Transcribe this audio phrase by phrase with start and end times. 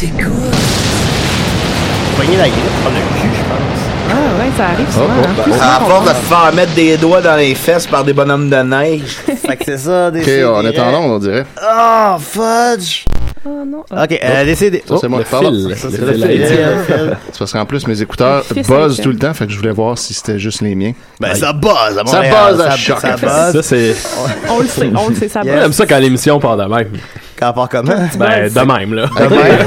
[0.00, 0.32] T'écoutes?
[2.16, 3.80] Pogner la grippe par le cul, je pense.
[4.08, 5.10] Ah ouais, ça arrive Oh, souvent.
[5.10, 5.42] hein.
[5.42, 8.14] Plus souvent À force de se faire mettre des doigts dans les fesses par des
[8.14, 9.02] bonhommes de neige.
[9.46, 11.44] fait que c'est ça, des Ok, on est en onde, on dirait.
[11.62, 13.04] Oh, fudge!
[13.44, 13.80] Oh non.
[13.90, 14.82] Ok, euh, décidez.
[14.86, 15.74] Ça, c'est moi le qui parle.
[15.76, 19.70] Ça, c'est parce qu'en plus, mes écouteurs buzzent tout le temps, fait que je voulais
[19.70, 20.92] voir si c'était juste les miens.
[21.20, 22.54] Ben, ça buzz à Ça Montréal.
[22.56, 22.98] buzz à Ça- choc.
[23.00, 23.52] ça buzz.
[23.52, 23.94] Ça, c'est.
[24.50, 26.88] On le sait, on le sait, ça J'aime ça quand l'émission part de même.
[27.40, 27.92] Quand part comment?
[28.18, 29.06] Ben, de même, là.
[29.06, 29.58] De même?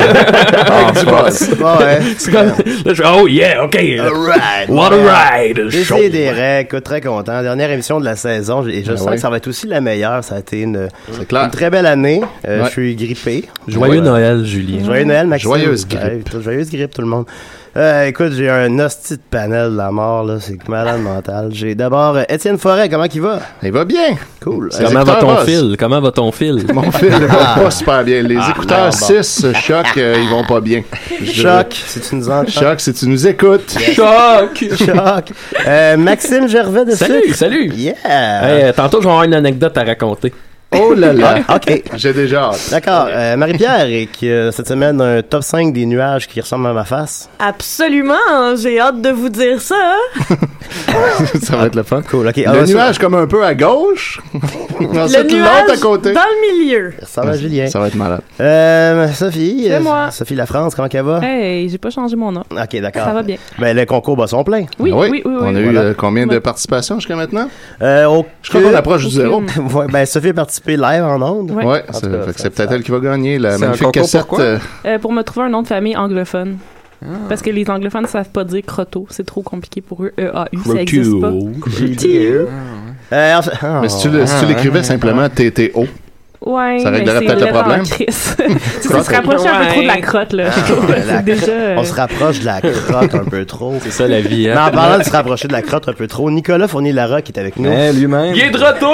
[0.51, 0.91] Du Ah,
[1.23, 1.49] buzz.
[1.59, 1.99] ouais.
[2.17, 2.53] C'est comme- là,
[2.85, 3.75] je fais, oh yeah, ok.
[3.75, 4.69] Alright.
[4.69, 5.69] What a ride.
[5.69, 7.41] J'ai des règles, très content.
[7.41, 9.15] Dernière émission de la saison, et je Ben sens ouais.
[9.15, 10.23] que ça va être aussi la meilleure.
[10.23, 10.87] Ça a été une,
[11.51, 12.21] très belle année.
[12.47, 12.65] Euh, Ouais.
[12.65, 13.45] Je suis grippé.
[13.67, 14.01] Joyeux Ouais.
[14.01, 14.83] Noël, Julien.
[14.85, 15.49] Joyeux Noël, Maxime.
[15.49, 16.29] Joyeuse grippe.
[16.41, 17.25] Joyeuse grippe, tout le monde.
[17.75, 20.35] Euh, écoute, j'ai un hostie de panel de la mort, là.
[20.39, 21.49] C'est malade mental.
[21.51, 23.39] J'ai d'abord euh, Étienne Forêt, comment il va?
[23.63, 24.15] Il va bien.
[24.43, 24.69] Cool.
[24.77, 25.75] Comment va ton fil?
[25.79, 26.63] Comment va ton fil?
[26.73, 28.21] Mon fil ne va pas super bien.
[28.21, 29.23] Les Ah, écouteurs non, bon.
[29.23, 30.83] 6 choc, euh, ils vont pas bien.
[31.23, 32.51] Je- Choc, si tu nous entends.
[32.51, 33.75] Choc, si tu nous écoutes.
[33.95, 34.65] Choc!
[34.77, 35.31] Choc.
[35.65, 37.35] Euh, Maxime Gervais de Salut, Sucre.
[37.35, 37.71] salut!
[37.75, 37.93] Yeah!
[38.05, 40.31] Hey, euh, tantôt, je vais avoir une anecdote à raconter.
[40.81, 41.35] Oh là là.
[41.55, 41.83] OK.
[41.95, 42.67] J'ai déjà hâte.
[42.71, 43.07] D'accord.
[43.09, 46.73] Euh, Marie-Pierre, et qui, euh, cette semaine, un top 5 des nuages qui ressemblent à
[46.73, 47.29] ma face.
[47.39, 49.75] Absolument, j'ai hâte de vous dire ça.
[51.41, 52.01] ça va être le fun.
[52.09, 52.37] Cool, OK.
[52.37, 54.19] Le Ah, nuage comme un peu à gauche.
[54.79, 56.13] Le Ensuite, l'autre à nuage côté.
[56.13, 56.93] dans le milieu.
[57.03, 57.67] Ça va, Julien?
[57.67, 58.21] Ça va être malade.
[58.39, 59.65] Euh, Sophie.
[59.67, 60.11] C'est euh, moi.
[60.11, 61.19] Sophie La France, comment qu'elle va?
[61.23, 62.41] Hey, j'ai pas changé mon nom.
[62.51, 63.05] OK, d'accord.
[63.05, 63.37] Ça va bien.
[63.59, 64.65] Ben, le concours bat son plein.
[64.79, 65.33] Oui, Ah oui, oui, oui.
[65.39, 65.93] On a eu Voilà.
[65.93, 67.47] combien de participations jusqu'à maintenant?
[67.81, 69.41] Euh, au- Je crois qu'on approche du zéro.
[69.73, 70.33] Ouais, ben, Sophie a
[70.63, 71.51] participé live en ondes.
[71.51, 71.65] Ouais.
[71.65, 72.01] Ouais, En c'est
[72.41, 74.21] ça- peut-être elle qui va gagner la C'est un magnifique concours cassette.
[74.21, 74.43] pourquoi?
[74.43, 76.57] euh, Euh, pour me trouver un nom de famille anglophone.
[77.27, 79.05] Parce que les anglophones ne savent pas dire crotto.
[79.09, 80.13] C'est trop compliqué pour eux.
[80.17, 81.31] E-A-U, ça n'existe pas.
[83.11, 85.85] Euh, enfin- ah, Mais si tu si tu l'écrivais simplement TTO,
[86.45, 87.85] Ouais, Ça mais réglerait c'est peut-être le problème.
[88.09, 90.43] ça se rapproche un peu trop de la crotte, là.
[91.47, 93.73] euh, On se rapproche de la crotte un peu trop.
[93.81, 94.65] C'est ça la vie, Mais hein?
[94.67, 97.55] en parlant de se rapprocher de la crotte un peu trop, Nicolas Fournier-Larocque est avec
[97.57, 97.69] nous.
[97.93, 98.33] Lui-même.
[98.35, 98.89] Il est de retour!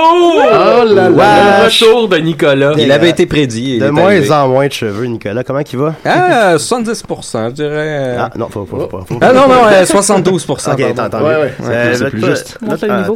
[0.45, 1.59] Oh là là!
[1.59, 2.73] Le retour de Nicolas.
[2.77, 3.75] Il avait été prédit.
[3.75, 4.31] il De est moins arrivé.
[4.31, 5.43] en moins de cheveux, Nicolas.
[5.43, 5.95] Comment il va?
[6.05, 7.69] Ah, 70%, je dirais.
[7.71, 8.17] euh.
[8.19, 10.73] Ah, non, faut, faut, faut, faut- Ah non, non, euh, 72%.
[10.73, 11.23] Ok, t'as entendu.
[11.23, 11.53] Ouais, ouais.
[11.63, 12.57] Euh, c'est plus juste.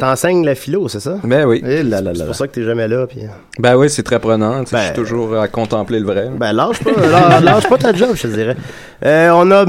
[0.00, 1.18] T'enseignes la philo, c'est ça?
[1.22, 1.62] Ben oui.
[1.64, 1.82] Eh
[2.14, 3.06] C'est pour ça que t'es jamais là.
[3.06, 3.20] Puis...
[3.58, 4.64] Ben oui, c'est très prenant.
[4.64, 6.28] tu sais, Ben- je suis toujours à contempler le vrai.
[6.36, 8.56] Ben, lâche pas, lâche, lâche pas ta job, je te dirais.
[9.04, 9.64] Euh, on a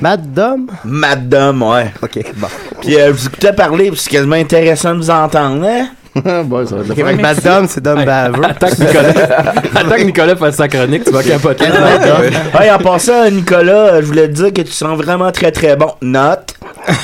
[0.00, 0.66] Madame?
[0.84, 1.92] Madame, ouais.
[2.02, 2.48] Ok, bon.
[2.80, 5.88] Puis euh, je vous écoutais parler, c'est quasiment intéressant de vous entendre, hein?
[6.44, 8.44] Bon, ça va fait Madame, c'est Dom Baveux.
[8.44, 11.64] Attends que Nicolas, Nicolas fasse sa chronique, tu vas capoter.
[11.66, 15.74] Ouais, en passant, Nicolas, euh, je voulais te dire que tu sens vraiment très très
[15.76, 15.90] bon.
[16.02, 16.54] Note.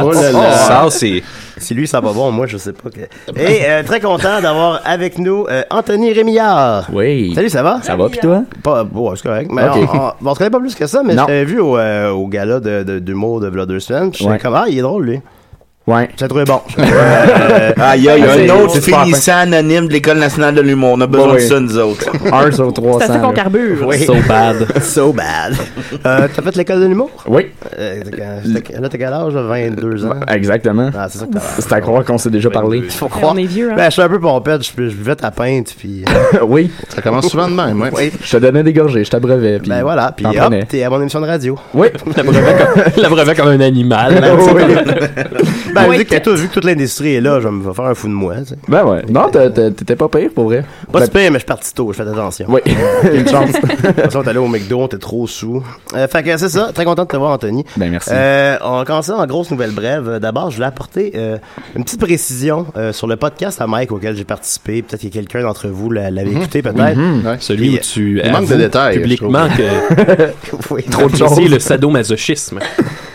[0.00, 0.52] Oh là là.
[0.52, 1.22] Ça, c'est.
[1.68, 2.90] Si lui, ça va bon, moi, je sais pas.
[2.90, 3.00] Que...
[3.40, 6.88] Et euh, très content d'avoir avec nous euh, Anthony Rémillard.
[6.92, 7.32] Oui.
[7.34, 7.80] Salut, ça va?
[7.82, 8.42] Ça va, pis toi?
[8.62, 9.50] Pas, bon, c'est correct.
[9.52, 9.88] Mais Ok.
[9.92, 12.26] on, on, on se connaît pas plus que ça, mais t'avais vu au, euh, au
[12.28, 14.10] gala de, de, d'humour de deux semaines.
[14.10, 14.38] Puis j'étais Ouais.
[14.38, 15.20] comme, ah, il est drôle, lui.
[15.88, 16.08] Ouais.
[16.18, 16.60] Je l'ai trouvé bon.
[16.78, 20.18] Euh, Ah, il y a, il y a C'est- un autre finissant anonyme de l'École
[20.18, 20.92] nationale de l'humour.
[20.96, 22.06] On a besoin Ouais, de ça, nous autres.
[22.32, 22.98] Un sur 300.
[23.00, 23.86] C'est assez qu'on carbure.
[23.86, 24.04] Oui.
[24.04, 24.66] So bad.
[24.82, 25.54] so bad.
[26.04, 27.10] Euh, t'as fait l'école de l'humour?
[27.26, 27.46] Oui,
[27.78, 28.02] Euh,
[28.80, 29.34] là, t'as quel âge?
[29.34, 29.42] là?
[29.42, 30.10] 22 ans?
[30.28, 30.90] exactement.
[30.96, 31.38] Ah, c'est ça que.
[31.58, 32.82] C'est à croire qu'on s'est déjà parlé.
[32.90, 33.32] Faut croire.
[33.34, 33.74] On est vieux, hein?
[33.76, 36.04] Ben, je suis un peu pompette, je, je buvais ta pinte, puis...
[36.34, 37.90] euh, oui, Ça commence souvent de même, ouais.
[37.96, 38.12] oui.
[38.22, 39.58] je te donnais des gorgées, je t'abreuvais.
[39.58, 41.56] puis Ben voilà, puis hop, t'es à mon émission de radio.
[41.74, 41.88] Oui,
[42.96, 44.14] L'abreuvait comme, comme un animal.
[45.86, 47.94] Ben, vu, que, tout- vu que toute l'industrie est là, je vais me faire un
[47.94, 48.34] fou de moi.
[48.38, 48.56] tu sais.
[48.68, 49.02] ben ouais.
[49.08, 50.64] Non, t'étais pas pire pour vrai.
[50.92, 52.46] Pas Ben, si pire, mais je suis parti tôt, je fais attention.
[52.48, 52.60] Oui,
[53.14, 53.52] une chance.
[53.52, 55.62] De toute façon, t'es allé au McDo, t'es trop sous.
[55.94, 57.64] Euh, fait que c'est ça, très content de te voir, Anthony.
[57.76, 58.10] Ben merci.
[58.12, 60.18] Euh, on commence en grosse nouvelle brève.
[60.20, 61.38] D'abord, je voulais apporter euh,
[61.76, 64.82] une petite précision euh, sur le podcast à Mike auquel j'ai participé.
[64.82, 66.96] Peut-être que quelqu'un d'entre vous l'a- l'avait écouté, peut-être.
[66.96, 67.26] Mhm.
[67.26, 67.36] Ouais.
[67.40, 70.30] Celui où tu Il manque de détails, publiquement que
[70.70, 72.58] Oui, Trop de le sadomasochisme.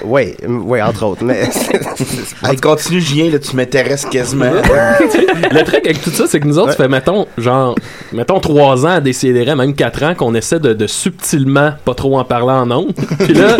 [0.03, 1.23] Oui, oui, entre autres.
[1.23, 1.50] Mais
[2.44, 4.51] Hey, continue, Julien, là, tu m'intéresses quasiment.
[4.51, 7.75] Le truc avec tout ça, c'est que nous autres, ça fait, mettons, genre,
[8.11, 12.17] mettons trois ans à décider, même quatre ans, qu'on essaie de, de subtilement pas trop
[12.19, 12.94] en parler en ondes.
[13.19, 13.55] Puis là,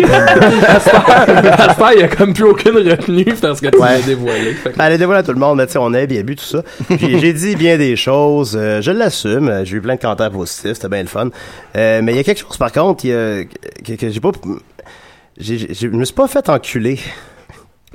[0.68, 3.98] à ce faire, il y a comme plus aucune retenue parce que tu Ouais.
[3.98, 4.54] l'as dévoilé.
[4.64, 6.22] Que- Ben, elle est dévoilée à tout le monde, mais tu sais, on a bien
[6.22, 6.62] bu tout ça.
[6.88, 10.30] Puis j'ai dit bien des choses, euh, je l'assume, euh, j'ai eu plein de commentaires
[10.30, 11.28] positifs, c'était bien le fun.
[11.76, 14.20] Euh, mais il y a quelque chose, par contre, il y a- que, que j'ai
[14.20, 14.30] pas...
[15.38, 16.98] Je me suis pas fait enculer.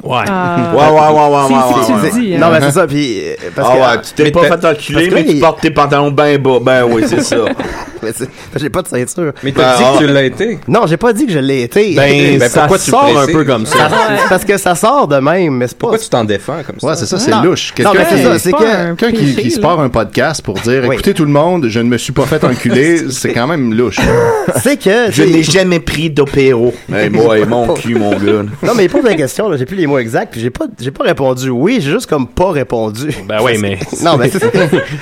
[0.03, 0.23] Ouais.
[0.27, 0.71] Ah.
[0.73, 2.35] Ouais, ouais, ouais, ouais, ouais, ouais, dis.
[2.35, 2.37] hein.
[2.39, 3.19] Non, mais c'est ça, puis...
[3.21, 5.71] euh, Parce Ah que, ouais, tu t'es mais pas fait enculer, mais tu portes tes
[5.71, 6.59] pantalons ben bas.
[6.61, 7.35] Ben oui, c'est ça.
[8.03, 8.11] mais
[8.55, 9.33] j'ai pas de ceinture.
[9.43, 9.93] Mais Ben, t'as dit ah.
[9.99, 10.59] que tu l'as été.
[10.67, 11.95] Non, j'ai pas dit que je l'ai été.
[11.95, 13.89] Ben, Ben, ça pourquoi tu le sort un peu comme ça.
[14.29, 15.87] Parce que ça sort de même, mais c'est pas...
[15.87, 16.87] Pourquoi tu t'en défends comme ça?
[16.87, 17.73] Ouais, c'est ça, c'est louche.
[17.79, 20.95] Non, mais Quelqu'un c'est ça, qui, quelqu'un qui, se part un podcast pour dire Oui.
[20.95, 23.99] écoutez tout le monde, je ne me suis pas fait enculer, c'est quand même louche.
[24.63, 25.11] C'est que...
[25.11, 26.73] Je n'ai jamais pris d'opéro.
[26.93, 28.43] Hey, moi, mon cul, mon gars.
[28.63, 30.65] Non, mais il pose la question, là, j'ai plus les mots exacts, puis j'ai pas,
[30.79, 33.09] j'ai pas répondu oui, j'ai juste comme pas répondu.
[33.27, 33.77] Ben oui, mais.
[34.03, 34.39] Non, mais c'est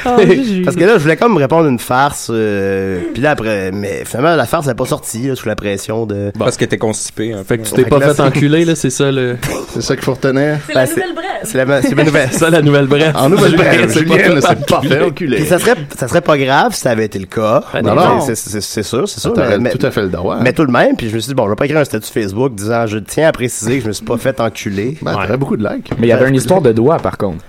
[0.05, 0.63] Ah, Juju.
[0.63, 4.35] Parce que là, je voulais comme répondre une farce, euh, puis là après, mais finalement
[4.35, 6.31] la farce n'est pas sortie là, sous la pression de.
[6.37, 7.33] Parce que t'es constipé.
[7.33, 7.43] hein.
[7.47, 9.37] Fait que tu t'es pas là, fait enculer, là, c'est ça le.
[9.73, 10.57] C'est ça qu'il faut retenir.
[10.65, 11.25] C'est la nouvelle brève.
[11.43, 12.29] C'est la, c'est ma nouvelle.
[12.31, 13.11] C'est ça la nouvelle brève.
[13.15, 15.37] En nouvelle brève, c'est pas ne fait s'est pas fait enculer.
[15.37, 17.61] Puis ça serait, ça serait pas grave si ça avait été le cas.
[17.73, 18.21] Ben non, non.
[18.21, 19.33] c'est- C'est c'est sûr, c'est sûr.
[19.33, 20.35] T'aurais mais, tout à fait le droit.
[20.37, 20.39] hein.
[20.41, 21.85] mais tout de même, puis je me suis dit, bon, je vais pas écrire un
[21.85, 24.76] statut Facebook disant, je tiens à préciser que je me suis pas fait enculer.
[25.01, 25.91] Ben, t'aurais beaucoup de likes.
[25.99, 27.43] Mais il y avait une histoire de doigts, par contre.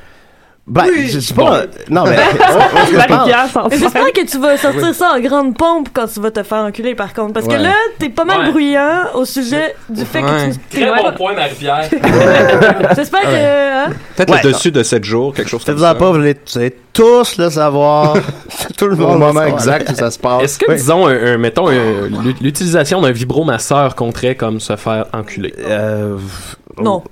[0.66, 1.62] Ben, je sais pas.
[1.88, 2.18] Non, mais.
[3.70, 6.94] J'espère que tu vas sortir ça en grande pompe quand tu vas te faire enculer,
[6.94, 7.32] par contre.
[7.32, 7.56] Parce Ouais.
[7.56, 8.50] que là, t'es pas mal Ouais.
[8.50, 10.50] bruyant au sujet du fait Ouais.
[10.50, 10.80] que tu...
[10.82, 11.02] Très Ouais.
[11.02, 11.88] bon point, Marie-Pierre.
[12.96, 13.86] J'espère que...
[13.86, 13.92] hein?
[14.14, 15.94] Peut-être Ouais, le dessus de 7 jours, quelque chose comme ça.
[15.94, 18.16] pas, vous allez, vous allez tous le savoir.
[18.76, 19.20] tout le Au monde.
[19.20, 20.42] va moment exact où ça se passe.
[20.42, 20.76] Est-ce que, Oui.
[20.76, 21.68] disons, un, un- mettons,
[22.42, 25.54] l'utilisation d'un vibromasseur compterait comme se faire enculer?
[25.60, 26.18] Euh,
[26.78, 27.02] Non.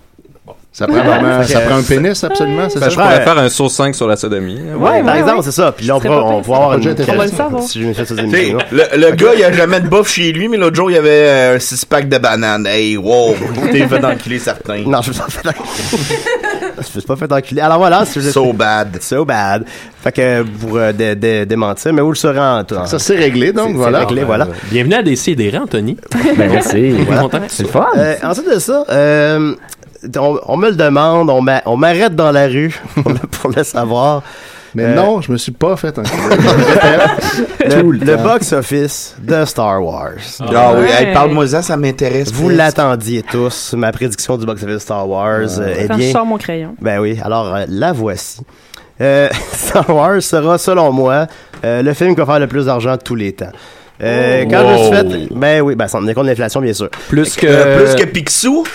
[0.78, 2.90] Ça prend, vraiment, Fait ça que- prend un pénis, absolument, c'est Ben, ça?
[2.90, 4.59] je pourrais faire un saut 5 sur la sodomie.
[4.61, 4.76] hein.
[4.76, 5.42] Ouais, par ouais, exemple, ouais.
[5.45, 5.73] c'est ça.
[5.73, 7.62] Puis là, on une va savoir.
[7.62, 10.95] si je le, gars, il a jamais de bouffe chez lui, mais l'autre jour, il
[10.95, 12.66] y avait euh, un six-pack de bananes.
[12.66, 13.35] Hey, wow,
[13.73, 14.83] t'es fait enculer certains.
[14.87, 15.62] Non, je me suis pas fait enculer.
[16.76, 17.61] Je me suis pas fait enculer.
[17.62, 18.35] Alors voilà, si vous êtes...
[18.35, 18.99] So bad.
[19.00, 19.64] So bad.
[20.02, 22.85] Fait que pour euh, dé- dé- démentir, mais où le saurez en temps?
[22.85, 24.00] Ça, c'est réglé, donc, C'est- c'est voilà.
[24.00, 24.47] réglé, voilà.
[24.71, 25.97] Bienvenue à Décideret, Anthony.
[26.37, 26.95] Ben merci.
[27.49, 27.87] C'est le fun.
[27.97, 29.54] Euh, ensuite de ça, euh,
[30.19, 33.51] on, on me le demande, on m'a- on m'arrête dans la rue pour le, pour
[33.51, 34.23] le savoir.
[34.75, 36.37] Mais Euh, non, je me suis pas fait enculer.
[38.05, 40.11] Le, box-office de Star Wars.
[40.41, 41.07] Ah oui, Ouais.
[41.09, 42.31] hey, parle-moi ça, ça m'intéresse.
[42.33, 45.59] Vous l'attendiez tous, ma prédiction du box-office Star Wars.
[45.59, 46.75] euh, eh Quand je bien, sors mon crayon.
[46.81, 48.41] Ben oui, alors euh, la voici.
[49.01, 51.27] Euh, Star Wars sera, selon moi,
[51.65, 53.53] euh, le film qui va faire le plus d'argent de tous les temps.
[54.03, 54.50] Euh, Oh.
[54.50, 55.26] Quand je me suis Wow.
[55.29, 55.35] fait...
[55.35, 56.91] Ben oui, ben sans tenir compte de l'inflation, bien sûr.
[57.09, 57.47] Plus que.
[57.49, 58.65] Euh, plus que Picsou.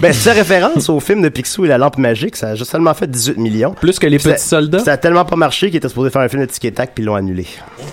[0.00, 2.36] Ben, c'est référence au film de Picsou et la lampe magique.
[2.36, 3.72] Ça a juste seulement fait 18 millions.
[3.80, 4.78] Plus que les Ça- petits soldats.
[4.78, 6.92] Ça a tellement pas marché qu'ils étaient supposés faire un film de Tic et Tac
[6.94, 7.46] puis ils l'ont annulé.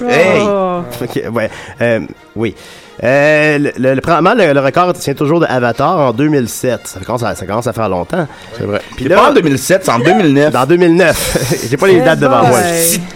[0.08, 0.42] Hey!
[0.42, 0.82] Oh.
[1.02, 1.50] Ok, ouais.
[1.82, 2.02] Euh,
[2.36, 2.54] oui.
[3.04, 6.82] Euh, le, le, le- le, le record tient toujours de Avatar en 2007.
[6.88, 8.26] Ça commence à, ça commence à faire longtemps.
[8.58, 8.82] C'est vrai.
[8.96, 10.54] Puis C'est pas en 2007, c'est en 2009.
[10.54, 11.66] Dans 2009.
[11.70, 12.60] j'ai pas les dates devant moi.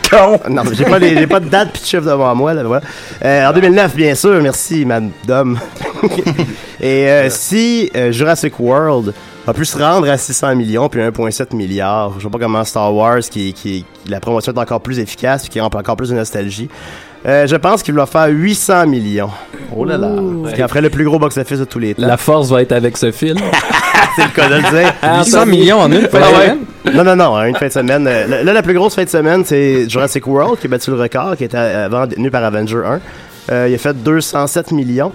[0.09, 0.39] con.
[0.49, 2.53] Non, j'ai pas, les- j'ai pas de date puis de chiffre devant moi.
[2.53, 2.83] Là, voilà.
[3.23, 4.41] Euh, en 2009, bien sûr.
[4.41, 5.57] Merci, madame.
[6.81, 9.13] Et euh, si euh, Jurassic World
[9.47, 12.93] a pu se rendre à 600 millions puis 1,7 milliard, je sais pas comment Star
[12.93, 16.15] Wars, qui, qui la promotion est encore plus efficace puis qui a encore plus de
[16.15, 16.69] nostalgie,
[17.25, 19.29] Euh, je pense qu'il va faire 800 millions.
[19.75, 20.09] Oh là là.
[20.49, 22.07] Ce qui en ferait le plus gros box-office de tous les temps.
[22.07, 23.37] La force va être avec ce film.
[24.15, 24.93] C'est le cas de le dire.
[25.19, 26.59] 800 millions en une fin de Ah semaine?
[26.93, 28.07] Non, non, non, une fin de semaine.
[28.07, 30.91] Euh, Là, là, la plus grosse fin de semaine, c'est Jurassic World qui a battu
[30.91, 32.99] le record, qui était avant détenu par Avenger 1.
[33.51, 35.11] Euh, il a fait 207 millions.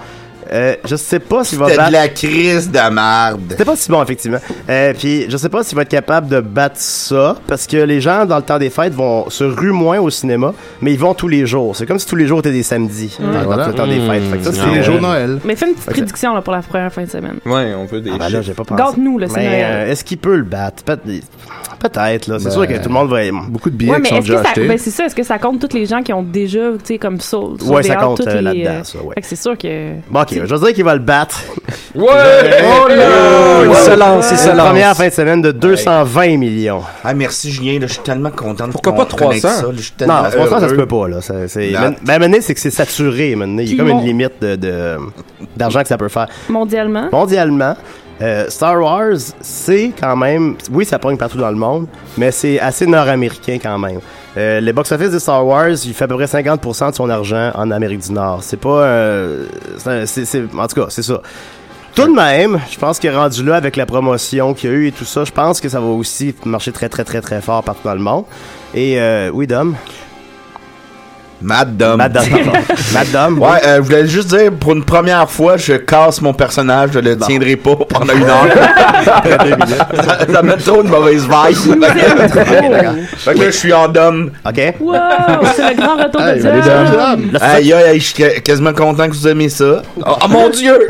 [0.53, 1.87] Euh, je sais pas s'il va battre.
[1.89, 3.41] de la crise de merde.
[3.51, 4.39] C'était pas si bon, effectivement.
[4.69, 8.01] Euh, puis, je sais pas s'il va être capable de battre ça, parce que les
[8.01, 11.15] gens, dans le temps des fêtes, vont se ruent moins au cinéma, mais ils vont
[11.15, 11.75] tous les jours.
[11.77, 13.25] C'est comme si tous les jours étaient des samedis, Mm.
[13.25, 13.67] dans, dans Voilà.
[13.69, 14.23] le temps des fêtes.
[14.31, 15.39] Fait que ça, C'est c'est les jours Noël.
[15.45, 17.39] Mais fais une petite prédiction là, pour la première fin de semaine.
[17.47, 18.43] Ouais, on veut des Ah ben là, chiffres.
[18.43, 18.83] j'ai pas pensé.
[18.83, 19.65] Gâte-nous, là, c'est Noël.
[19.89, 20.83] euh, est-ce qu'il peut le battre?
[20.85, 20.99] Peut-
[21.81, 22.39] Peut-être, là.
[22.39, 23.19] C'est Ben, sûr que tout le monde va...
[23.49, 24.67] Beaucoup de billets Ouais, mais qui sont déjà achetés.
[24.67, 26.99] Ben, c'est ça, est-ce que ça compte tous les gens qui ont déjà, tu sais,
[26.99, 27.39] comme ça.
[27.39, 28.81] Ouais, ça compte, euh, là-dedans,
[29.23, 29.93] c'est sûr que.
[30.11, 31.41] Bon, ok, je vais dire qu'il va le battre.
[31.95, 32.05] Ouais!
[32.05, 33.65] Oh là!
[33.67, 34.67] Il se lance, il se lance.
[34.67, 36.83] première fin de semaine de 220 millions.
[37.03, 39.27] Ah, merci Julien, là, je suis tellement content de Pourquoi pas 300?
[39.27, 41.21] connaisse Ça, là, je suis tellement Non, franchement, ça se peut pas, là.
[41.21, 43.63] Ça, c'est, ben, maintenant, c'est que c'est saturé, maintenant.
[43.63, 44.97] Il y a comme une limite de, de-
[45.57, 46.27] d'argent que ça peut faire.
[46.49, 47.09] Mondialement?
[47.13, 47.77] Mondialement,
[48.23, 50.57] euh, Star Wars, c'est quand même...
[50.73, 51.87] Oui, ça pogne partout dans le monde,
[52.19, 54.01] mais c'est assez nord-américain quand même.
[54.37, 57.53] Euh, le box-office de Star Wars, il fait à peu près 50% de son argent
[57.55, 58.43] en Amérique du Nord.
[58.43, 58.83] C'est pas...
[58.85, 59.47] euh,
[60.07, 61.21] c'est, en tout cas, c'est ça.
[61.95, 64.87] Tout de même, je pense que rendu là avec la promotion qu'il y a eu
[64.89, 67.63] et tout ça, je pense que ça va aussi marcher très très très très fort
[67.63, 68.25] partout dans le monde.
[68.75, 69.77] Et euh, oui, Dom?
[71.45, 71.99] Mad Dom.
[71.99, 72.25] Mad Dom.
[72.31, 72.53] pardon.
[72.95, 73.39] Mad Dom.
[73.39, 77.01] Ouais, euh, je voulais juste dire, pour une première fois, je casse mon personnage, je
[77.01, 78.47] le tiendrai pas pendant une heure.
[80.05, 81.85] ça, ça met trop de mauvaise vibe.
[83.19, 84.31] Fait que là, je suis en Dom.
[84.47, 84.75] OK.
[84.81, 84.95] Wow!
[85.55, 86.51] C'est le grand retour de Hey, Dieu.
[86.51, 87.39] allez, Dom.
[87.43, 89.83] Aïe, aïe, aïe, je suis quasiment content que vous aimiez ça.
[89.99, 90.87] Oh, oh, mon dieu!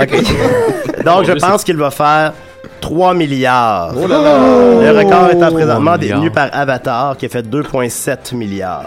[1.04, 2.32] Donc, je pense qu'il va faire
[2.80, 3.92] 3 milliards.
[3.96, 4.38] Oh là là.
[4.92, 8.84] Le record étant présentement détenu par Avatar, qui a fait 2,7 milliards.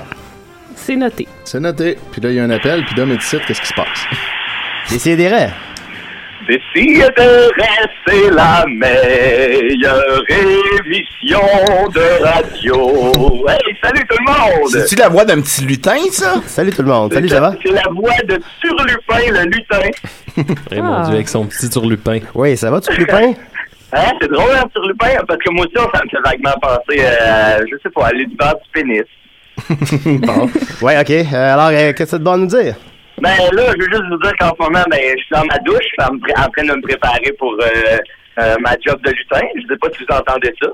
[0.88, 1.28] C'est noté.
[1.44, 1.98] C'est noté.
[2.14, 4.06] Puis là, il y a un appel, puis Dom est ici, qu'est-ce qui se passe?
[4.90, 5.50] Décidérez.
[6.48, 7.12] Décidérez,
[8.08, 11.42] c'est la meilleure émission
[11.94, 13.46] de radio.
[13.50, 14.70] Hey, salut tout le monde!
[14.70, 16.36] C'est-tu la voix d'un petit lutin, ça?
[16.46, 17.12] Salut tout le monde.
[17.14, 17.54] Salut, ça va?
[17.62, 19.90] C'est la voix de Turlupin, le lutin.
[20.72, 21.04] Eh mon Ah.
[21.06, 22.20] dieu, avec son petit turlupin.
[22.34, 23.34] Oui, ça va, tu Lupin?
[23.94, 27.60] Hein, c'est drôle, hein, Turlupin, parce que moi aussi, ça me fait vaguement penser, euh,
[27.72, 29.04] je sais pas, à l'univers du pénis.
[30.26, 30.50] bon.
[30.82, 31.10] Ouais, OK.
[31.12, 32.76] Euh, alors, euh, qu'est-ce que tu dois nous dire?
[33.22, 35.58] Ben là, je veux juste vous dire qu'en ce moment, ben, je suis dans ma
[35.60, 37.98] douche, je suis en pré- en train de me préparer pour euh,
[38.40, 39.42] euh, ma job de lutin.
[39.56, 40.70] Je sais pas si vous entendez ça.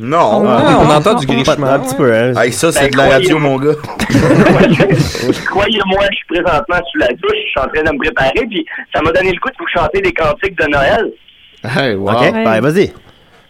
[0.00, 0.44] Non.
[0.46, 1.66] Ah, on entend du grichement.
[1.66, 2.32] Un petit peu, hein?
[2.40, 3.72] Hey, ça, c'est Ben, de la radio, mon gars.
[5.46, 8.64] Croyez-moi, je suis présentement sous la douche, je suis en train de me préparer, puis
[8.94, 11.10] ça m'a donné le coup de vous chanter des cantiques de Noël.
[11.64, 12.12] Hey, wow.
[12.12, 12.92] OK, ben, vas-y.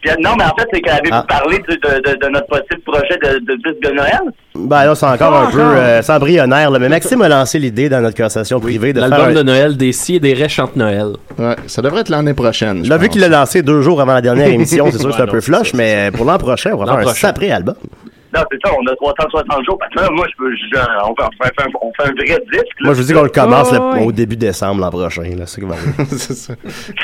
[0.01, 1.25] Puis, non, mais en fait, c'est qu'avez-vous Ah.
[1.29, 4.21] parlé de, de, de, de notre possible projet de, de disque de Noël?
[4.55, 6.79] Ben là, c'est encore un peu euh, c'est embryonnaire, là.
[6.79, 9.77] Mais Maxime a lancé l'idée dans notre conversation privée de faire L'album un- de Noël
[9.77, 11.15] des si et des raies chante Noël.
[11.39, 12.85] Ouais, ça devrait être l'année prochaine.
[12.85, 15.17] je Là, vu qu'il l'a lancé deux jours avant la dernière émission, c'est sûr que
[15.17, 17.75] c'est un peu flush, mais pour l'an prochain, on va faire un sapré album.
[18.37, 19.79] Non, c'est ça, on a 360 jours.
[19.79, 22.13] Parce que là, moi, je peux, je- on, fait, on, fait, un- on fait un
[22.13, 22.81] vrai disque.
[22.81, 22.85] Là.
[22.85, 23.73] Moi, je vous dis qu'on le commence
[24.05, 25.23] au début décembre l'an prochain.
[25.37, 25.63] Là, c'est
[26.19, 26.55] c'est ça.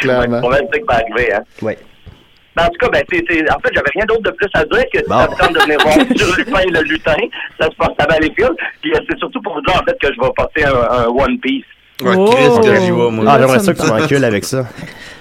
[0.00, 0.40] Clairement.
[0.44, 1.40] on va le dire que va arriver, hein.
[1.62, 1.78] Ouais.
[2.56, 4.64] Ben, en tout cas, ben, c'est, c'est- en fait, j'avais rien d'autre de plus à
[4.64, 5.18] dire que si Bon.
[5.18, 7.16] ça me tente de venir voir sur Lupin le lutin,
[7.60, 8.54] ça se passe à Valleyfield.
[8.82, 11.06] Puis euh, c'est surtout pour vous dire, en fait, que je vais porter un, un
[11.08, 11.64] One Piece.
[12.02, 12.26] Ouais, Oh.
[12.26, 13.24] Chris, vais, moi?
[13.28, 14.66] Ah, j'aimerais ça que tu m'encules avec ça.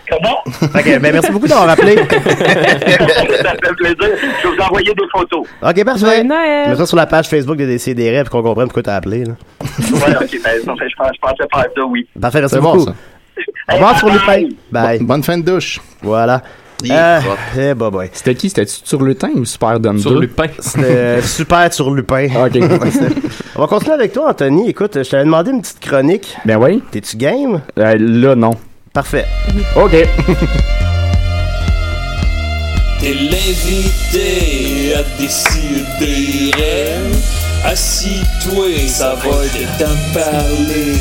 [0.10, 0.40] Comment?
[0.62, 1.96] OK, ben merci beaucoup d'avoir rappelé.
[1.98, 3.96] ça fait plaisir.
[4.42, 5.46] Je vais vous envoyer des photos.
[5.62, 6.24] OK, parfait.
[6.24, 9.24] Mets ça sur la page Facebook de DCDR pour qu'on comprenne pourquoi t'as appelé.
[9.24, 9.34] Là.
[9.62, 12.08] Ouais, ok, ben, ça fait- je, pense- je pensais faire ça, oui.
[12.20, 12.86] Parfait, merci C'est bon, beaucoup.
[12.86, 12.94] ça.
[13.72, 14.25] Au revoir Hey, sur bye Lupin.
[14.36, 14.58] bye.
[14.72, 15.00] Bye.
[15.00, 15.80] Bon- bonne fin de douche.
[16.02, 16.42] Voilà.
[16.90, 17.38] Propre.
[17.60, 18.10] eh, bah, boy.
[18.13, 18.50] C'était qui?
[18.50, 20.02] C'était-tu sur Lutin ou Super Dom 2?
[20.02, 20.48] Sur Lupin.
[20.60, 22.28] C'était euh, super sur Lupin.
[22.36, 22.58] Ah, ok.
[23.56, 24.70] On va continuer avec toi, Anthony.
[24.70, 26.36] Écoute, je t'avais demandé une petite chronique.
[26.46, 26.82] ben oui.
[26.92, 27.62] T'es-tu game?
[27.78, 28.52] Euh, là, non.
[28.94, 29.25] Parfait.
[29.75, 29.92] OK.
[33.00, 36.52] T'es l'invité à décider.
[37.66, 40.94] Assis-toi, ça va être temps de parler.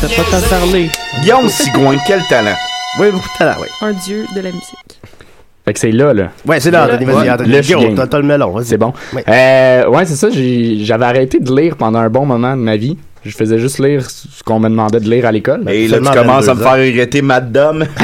[0.00, 0.90] T'as pas t'en parler.
[1.22, 2.56] Guillaume Sigouin, quel talent.
[3.00, 3.68] Oui, beaucoup de talent, oui.
[3.80, 5.00] Un dieu de la musique.
[5.64, 6.28] Fait que c'est là, là.
[6.46, 7.04] Ouais, c'est là, Anthony.
[7.06, 7.30] Vas-y, Ouais.
[7.30, 7.94] Anthony.
[8.10, 8.50] T'as le melon.
[8.50, 8.64] Vas-y.
[8.66, 8.92] C'est bon.
[9.14, 9.22] Oui.
[9.26, 10.28] Euh, ouais, c'est ça.
[10.30, 12.98] J'avais arrêté de lire pendant un bon moment de ma vie.
[13.24, 15.62] Je faisais juste lire ce qu'on me demandait de lire à l'école.
[15.70, 16.70] Et là, tu commences à me 22 ans.
[16.76, 17.84] faire regretter Mad Dom.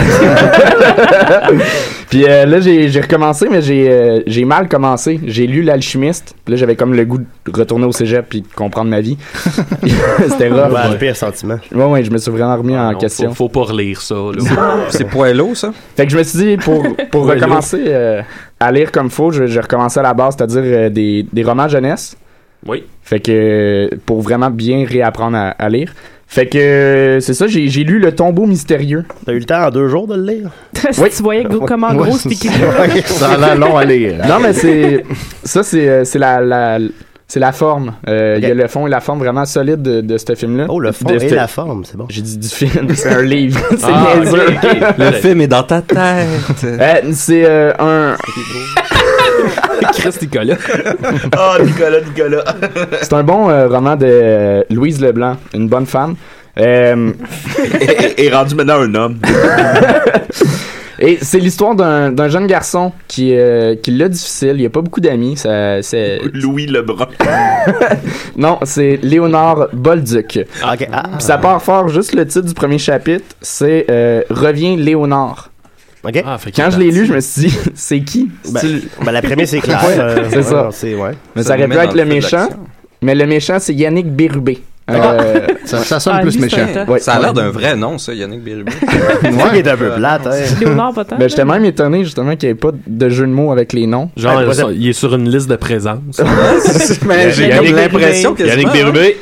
[2.09, 5.21] Puis euh, là, j'ai j'ai recommencé, mais j'ai euh, j'ai mal commencé.
[5.27, 6.35] J'ai lu L'Alchimiste.
[6.45, 9.17] Puis là, j'avais comme le goût de retourner au cégep puis de comprendre ma vie.
[10.29, 10.73] C'était rough.
[10.73, 11.59] Ouais, le pire sentiment.
[11.73, 13.29] Ouais, ouais, je me suis vraiment remis en Ah Non, question.
[13.31, 14.15] Faut, faut pas relire ça.
[14.15, 14.77] Là.
[14.89, 15.73] C'est poilot, ça?
[15.97, 18.23] Fait que je me suis dit, pour, pour recommencer euh,
[18.59, 21.69] à lire comme faut, je- j'ai recommencé à la base, c'est-à-dire euh, des, des romans
[21.69, 22.17] jeunesse.
[22.67, 22.85] Oui.
[23.02, 25.93] Fait que pour vraiment bien réapprendre à, à lire.
[26.26, 29.05] Fait que c'est ça, j'ai j'ai lu Le tombeau mystérieux.
[29.26, 30.50] T'as eu le temps en deux jours de le lire?
[30.93, 32.49] Si tu voyais gros- comment gros c'était.
[33.07, 34.14] Ça a l'air long à lire.
[34.29, 35.05] Non, mais c'est.
[35.43, 36.40] Ça, c'est euh, c'est la.
[36.40, 36.79] la
[37.26, 37.95] c'est la forme.
[38.09, 40.67] Euh, Il y a le fond et la forme vraiment solide de, de ce film-là.
[40.69, 42.07] Oh, le fond De et ce- la forme, c'est bon.
[42.09, 43.61] J'ai dit du film, c'est un livre.
[43.71, 44.47] c'est Ah, niaiseux.
[44.49, 44.95] ok, ok.
[44.99, 45.97] Le film est dans ta tête.
[46.64, 48.17] Euh, c'est euh, un.
[49.94, 50.56] Chris Nicolas.
[51.37, 52.44] Ah, Nicolas, Nicolas.
[53.02, 56.14] C'est un bon euh, roman de euh, Louise Leblanc, une bonne femme.
[56.59, 57.12] Euh,
[57.80, 59.18] Et, et rendu maintenant un homme.
[60.99, 64.52] et c'est l'histoire d'un jeune garçon qui, euh, qui l'a difficile.
[64.54, 65.37] Il n'y a pas beaucoup d'amis.
[65.37, 66.20] Ça, c'est...
[66.35, 67.06] Louis Lebrun.
[68.37, 70.40] Non, c'est Léonard Bolduc.
[70.70, 70.88] Ok.
[70.92, 71.02] Ah.
[71.12, 75.50] Puis ça part fort, juste le titre du premier chapitre, c'est euh, Reviens Léonard.
[76.25, 78.31] Ah, fait Quand je l'ai lu, je me suis dit, c'est qui?
[78.51, 79.83] Ben, ben, la première, c'est clair.
[79.85, 80.68] Ouais, euh, c'est ouais, ça.
[80.72, 81.12] C'est, ouais.
[81.37, 82.48] Mais Ça ça aurait pu être le méchant.
[83.03, 84.62] Mais le méchant, c'est Yannick Bérubé.
[84.94, 86.66] Euh, Ça, ça sonne Ah, plus méchant.
[86.88, 86.98] ouais.
[86.98, 88.72] Ça a l'air d'un vrai nom, ça, Yannick Bérubé.
[88.81, 90.31] C'est ça qui est un peu plate, hein.
[90.61, 90.92] Léonard.
[90.94, 93.87] Ben, j'étais même étonné, justement, qu'il n'y ait pas de jeu de mots avec les
[93.87, 94.11] noms.
[94.16, 96.20] Genre, Ouais, il est sur une liste de présence.
[97.07, 99.16] Mais j'ai l'impression que Yannick Bérubé.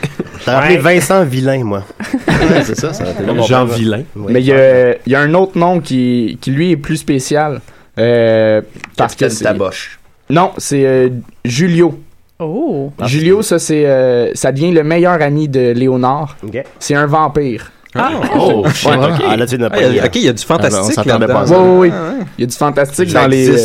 [0.44, 1.82] T'as rappelé Vincent Villain, moi.
[2.28, 3.04] Ouais, c'est ça, ça.
[3.46, 4.02] Jean Villain.
[4.16, 4.32] Oui.
[4.32, 6.96] Mais il y a, il y a un autre nom qui, qui lui, est plus
[6.96, 7.60] spécial.
[7.98, 8.62] Euh,
[8.96, 9.98] parce que Capitaine c'est- Taboche.
[10.30, 11.08] Non, c'est euh,
[11.44, 11.98] Julio.
[12.40, 12.92] Oh.
[13.04, 16.36] Julio, ça, c'est, euh, ça devient le meilleur ami de Léonard.
[16.78, 17.72] C'est un vampire.
[17.94, 18.96] Ah, Oh, Ouais.
[19.26, 20.00] Ah, là, tu n'as Ah, pas il y dit.
[20.00, 21.44] a- ok, il y a du on fantastique là-dedans.
[21.46, 21.90] Oui, oui, oui.
[21.92, 22.24] Ah, ouais.
[22.36, 23.56] Il y a du fantastique dans les, euh,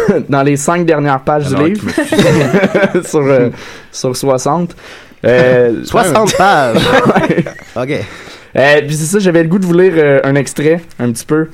[0.28, 1.86] dans les cinq dernières pages Alors, du livre.
[3.06, 3.50] sur, euh,
[3.92, 4.74] sur 60.
[5.24, 6.78] Euh, 60 pages.
[7.76, 7.90] Ok.
[8.56, 11.26] Euh, puis c'est ça, j'avais le goût de vous lire euh, un extrait, un petit
[11.26, 11.48] peu.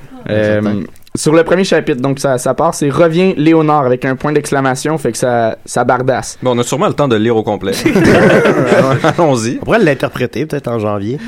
[1.17, 4.97] Sur le premier chapitre, donc ça, ça part, c'est Reviens Léonard avec un point d'exclamation,
[4.99, 6.39] fait que ça, ça bardasse.
[6.43, 7.73] Bon, on a sûrement le temps de le lire au complet.
[9.19, 9.59] Allons-y.
[9.61, 11.19] On pourrait l'interpréter peut-être en janvier.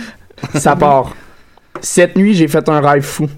[0.54, 1.14] Ça part.
[1.80, 3.28] Cette nuit, j'ai fait un rêve fou.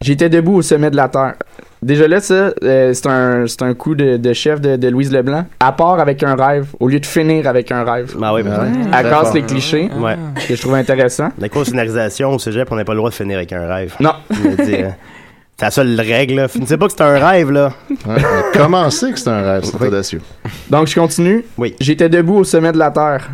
[0.00, 1.34] J'étais debout au sommet de la terre.
[1.82, 5.12] Déjà là, ça, euh, c'est un, c'est un coup de, de chef de, de Louise
[5.12, 5.44] Leblanc.
[5.60, 8.14] À part avec un rêve, au lieu de finir avec un rêve.
[8.22, 8.56] Ah oui, mais ouais.
[8.86, 9.34] Elle Très casse fort.
[9.34, 10.16] les clichés, Ouais.
[10.48, 11.28] que je trouve intéressant.
[11.38, 13.94] La course scénarisation au cégep, on n'a pas le droit de finir avec un rêve.
[14.00, 14.12] Non.
[14.30, 14.94] Je veux dire,
[15.56, 16.48] C'est la seule règle, là.
[16.48, 17.72] Finissez pas que c'est un rêve, là.
[18.06, 19.64] Ouais, c'est que c'est un rêve?
[19.64, 20.20] C'est audacieux?
[20.68, 21.44] Donc, je continue.
[21.56, 21.74] Oui.
[21.80, 23.30] J'étais debout au sommet de la Terre.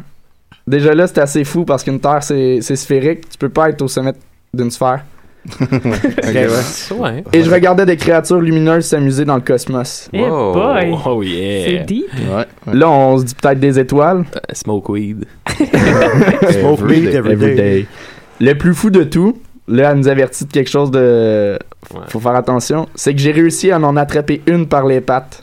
[0.66, 3.28] Déjà là, c'est assez fou parce qu'une Terre, c'est c'est sphérique.
[3.28, 4.12] Tu peux pas être au sommet
[4.52, 5.04] d'une sphère.
[6.98, 7.24] Ouais.
[7.32, 10.08] Et je regardais des créatures lumineuses s'amuser dans le cosmos.
[10.12, 10.94] Eh boy.
[11.06, 11.64] Oh yeah.
[11.64, 12.06] C'est deep.
[12.30, 12.74] Ouais.
[12.74, 14.24] Là, on se dit peut-être des étoiles.
[14.36, 15.24] Euh, Smoke weed.
[16.50, 17.86] Smoke weed every day.
[18.38, 19.38] Le plus fou de tout,
[19.70, 21.58] là, elle nous avertit de quelque chose de.
[21.94, 22.00] Ouais.
[22.08, 22.88] Faut faire attention.
[22.94, 25.42] C'est que j'ai réussi à en attraper une par les pattes.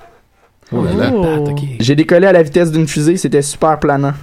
[0.71, 1.11] Oh là là.
[1.13, 1.55] Oh.
[1.79, 4.13] J'ai décollé à la vitesse d'une fusée, c'était super planant.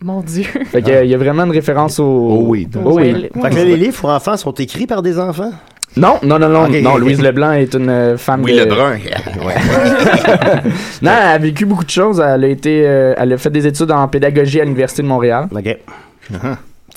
[0.00, 0.44] Mon Dieu.
[0.66, 2.04] Fait qu'il y a- il y a vraiment une référence au.
[2.04, 2.68] Oh oui.
[2.84, 3.28] Oh oui.
[3.42, 5.50] Fait que là, les livres pour enfants sont écrits par des enfants?
[5.96, 6.96] Non, non, non, non, Ok, non.
[6.98, 8.60] Louise Leblanc est une euh, femme Oui, de...
[8.60, 8.92] Lebrun.
[11.02, 12.22] non, elle a vécu beaucoup de choses.
[12.24, 15.48] Elle a été, euh, elle a fait des études en pédagogie à l'université de Montréal.
[15.50, 15.76] OK.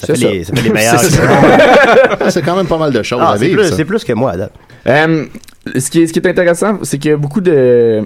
[0.01, 0.99] Ça C'est fait, Les, ça fait les meilleurs.
[2.29, 3.75] C'est quand même pas mal de choses Ah, à c'est vivre, plus, ça.
[3.75, 4.53] c'est plus que moi, à date.
[4.87, 5.25] Euh,
[5.77, 8.03] ce, qui est, ce qui est intéressant, c'est qu'il y a beaucoup de,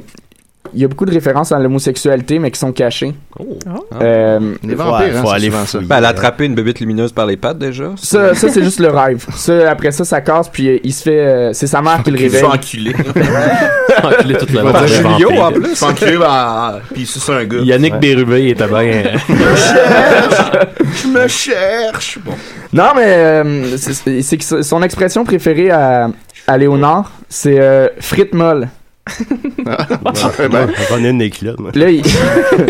[0.74, 3.14] il y a beaucoup de références à l'homosexualité, mais qui sont cachées.
[3.40, 3.58] Oh.
[4.02, 5.80] Euh, Les Faut- vampires, faut hein, c'est aller souvent ça.
[5.82, 7.92] Ben, elle a attrapé une bébite lumineuse par les pattes déjà.
[7.98, 9.26] ça, ça c'est juste le rêve.
[9.36, 12.12] Ça, après ça, ça casse, puis euh, il se fait, euh, c'est sa mère qui
[12.12, 12.50] le Il se réveille.
[12.52, 12.94] fait enculer.
[14.04, 15.76] Enculé toute la de Julio, en Il plus.
[15.76, 17.58] se fait enculer, ben, puis c'est un gars.
[17.60, 19.04] Yannick Bérubé était bien.
[19.28, 22.20] Je me cherche.
[22.24, 22.34] Bon.
[22.74, 26.10] Non, mais euh, c'est- que son expression préférée à,
[26.48, 27.88] à Léonard, c'est euh,
[29.66, 29.76] molle.
[30.40, 31.72] Ouais, ben, ai une des culottes, moi.
[31.76, 32.04] Là, il...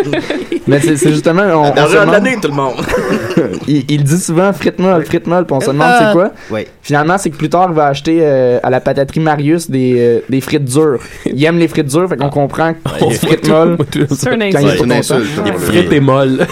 [0.67, 2.76] mais c'est c'est justement, on, on se L'argent de demande- l'année, tout le monde.
[3.67, 6.32] il, il dit souvent frite molle, frite molle, puis on se demande c'est quoi?
[6.52, 6.67] Oui.
[6.82, 10.19] Finalement, c'est que plus tard, il va acheter euh, à la pataterie Marius des, euh,
[10.30, 11.00] des frites dures.
[11.26, 13.78] Il aime les frites dures, fait qu'on comprend qu'on il est frite molle.
[14.12, 14.78] C'est un Quand il est insulte.
[14.78, 15.28] c'est une pas insulte.
[15.45, 16.48] Il est frite et molle.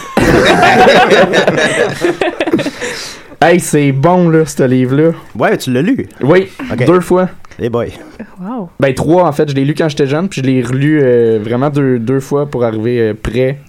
[3.45, 5.11] Hey, c'est bon, là, ce livre-là.
[5.37, 6.07] Ouais, tu l'as lu?
[6.21, 6.47] Oui,
[6.87, 7.27] deux fois.
[7.59, 7.91] Eh boy.
[8.39, 8.69] Wow.
[8.79, 9.49] Ben, trois, en fait.
[9.49, 12.45] Je l'ai lu quand j'étais jeune, puis je l'ai relu euh, vraiment deux, deux fois
[12.45, 13.59] pour arriver euh, prêt,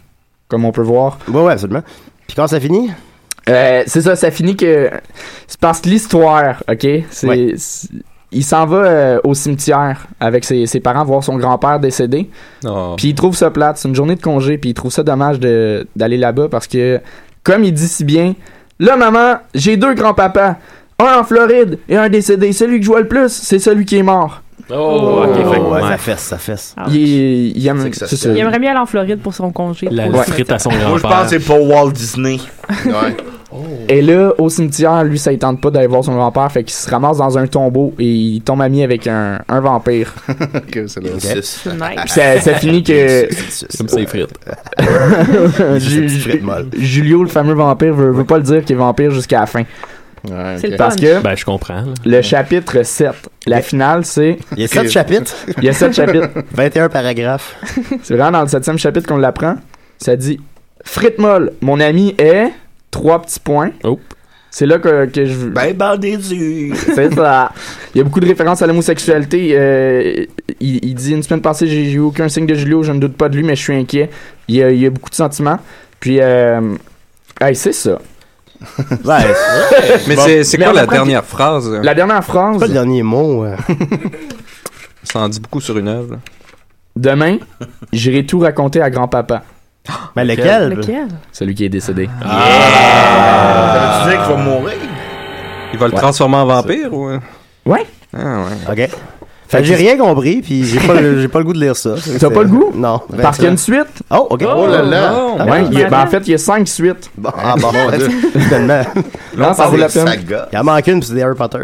[0.47, 1.19] comme on peut voir.
[1.27, 1.83] Ouais, ouais, absolument.
[2.29, 2.93] Puis quand ça finit?
[3.49, 4.91] Euh, c'est ça, ça finit que.
[5.49, 6.87] C'est parce que l'histoire, ok?
[7.11, 7.27] C'est.
[7.27, 7.55] Ouais.
[8.31, 12.31] Il s'en va euh, au cimetière avec ses, ses parents voir son grand-père décédé.
[12.65, 12.95] Oh.
[12.97, 13.77] Puis il trouve ça plate.
[13.79, 14.57] C'est une journée de congé.
[14.57, 17.01] Puis il trouve ça dommage de- d'aller là-bas parce que,
[17.43, 18.35] comme il dit si bien,
[18.81, 20.57] là, maman, j'ai deux grands-papas.
[20.99, 22.53] Un en Floride et un décédé.
[22.53, 24.41] Celui que je vois le plus, c'est celui qui est mort.
[24.71, 26.75] Oh, ok, fait que- ouais, ça fesse, ça fesse.
[26.77, 26.85] Ah.
[26.89, 27.91] Il, est- il aime.
[27.91, 28.31] que ça c'est se ça.
[28.31, 29.89] Il aimerait mieux aller en Floride pour son congé.
[29.91, 31.11] La Pour- frite à son Moi, je grand-père.
[31.11, 32.39] pense que c'est pas Walt Disney.
[32.87, 33.17] Ouais.
[33.89, 36.73] Et là, au cimetière, lui, ça ne tente pas d'aller voir son grand-père, fait qu'il
[36.75, 40.13] se ramasse dans un tombeau et il tombe ami avec un, un vampire.
[40.73, 40.89] C'est.
[40.89, 41.01] C'est
[41.73, 41.83] nice.
[41.99, 43.29] Puis ça, ça finit que
[43.79, 44.39] Comme ses frites.
[46.79, 49.63] Julio, le fameux vampire, veut, veut pas le dire qu'il est vampire jusqu'à la fin.
[50.25, 50.73] Ouais, C'est ok.
[50.73, 51.75] le Parce que Ben, je comprends.
[51.83, 51.93] là.
[52.05, 53.11] le chapitre 7,
[53.47, 54.39] la finale, c'est.
[54.57, 56.29] Il y a 7 chapitres, Il y a 7 chapitres.
[56.53, 57.57] 21 paragraphes.
[58.03, 59.57] C'est vraiment dans le septième chapitre qu'on l'apprend.
[59.99, 60.41] Ça dit
[60.85, 62.51] Frite molle, mon ami est.
[62.95, 63.73] Trois petits points.
[63.83, 63.99] Oh.
[64.53, 65.49] C'est là que, que je.
[65.49, 66.17] Ben, bandé.
[66.75, 67.51] C'est ça.
[67.93, 69.49] Il y a beaucoup de références à l'homosexualité.
[69.55, 70.25] Euh,
[70.61, 73.17] il, il dit une semaine passée, j'ai eu aucun signe de Julio, je ne doute
[73.17, 74.11] pas de lui, mais je suis inquiet.
[74.47, 75.59] Il y a, il y a beaucoup de sentiments.
[75.99, 76.77] Puis, euh,
[77.41, 77.99] hey, c'est ça.
[79.05, 79.17] Ouais,
[80.07, 80.23] Mais Bon.
[80.45, 81.69] c'est quoi la dernière phrase?
[81.83, 83.45] La dernière phrase c'est pas le dernier mot.
[83.45, 83.57] euh.
[85.03, 86.19] Ça en dit beaucoup sur une œuvre.
[86.95, 87.39] Demain,
[87.93, 89.43] j'irai tout raconter à grand-papa.
[90.17, 90.71] Mais lequel?
[90.71, 91.09] Lequel?
[91.33, 92.09] Celui qui est décédé.
[92.23, 94.75] Ça veut dire qu'il va mourir?
[95.73, 96.01] Il va le Ouais.
[96.01, 97.09] transformer en vampire ou?
[97.67, 97.87] Ouais.
[98.17, 98.85] Ah ouais.
[98.85, 98.91] OK.
[99.47, 101.77] Fait que j'ai rien compris, puis j'ai pas, le- j'ai pas le goût de lire
[101.77, 101.95] ça.
[102.19, 102.73] T'as pas le goût?
[102.75, 103.01] Non.
[103.21, 104.03] Parce qu'il y a une suite?
[104.11, 104.43] Oh, OK.
[104.43, 105.13] Oh là là.
[105.39, 105.69] Ah, Ouais, bon.
[105.71, 107.11] il y a- ben, en fait, il y a cinq suites.
[107.17, 108.09] Bon, ah, bon, Mon Dieu.
[108.39, 108.83] finalement.
[109.37, 110.07] Non, ça vaut la peine.
[110.07, 110.49] Saga.
[110.53, 111.59] Il en manque une, puis c'est des Harry Potter.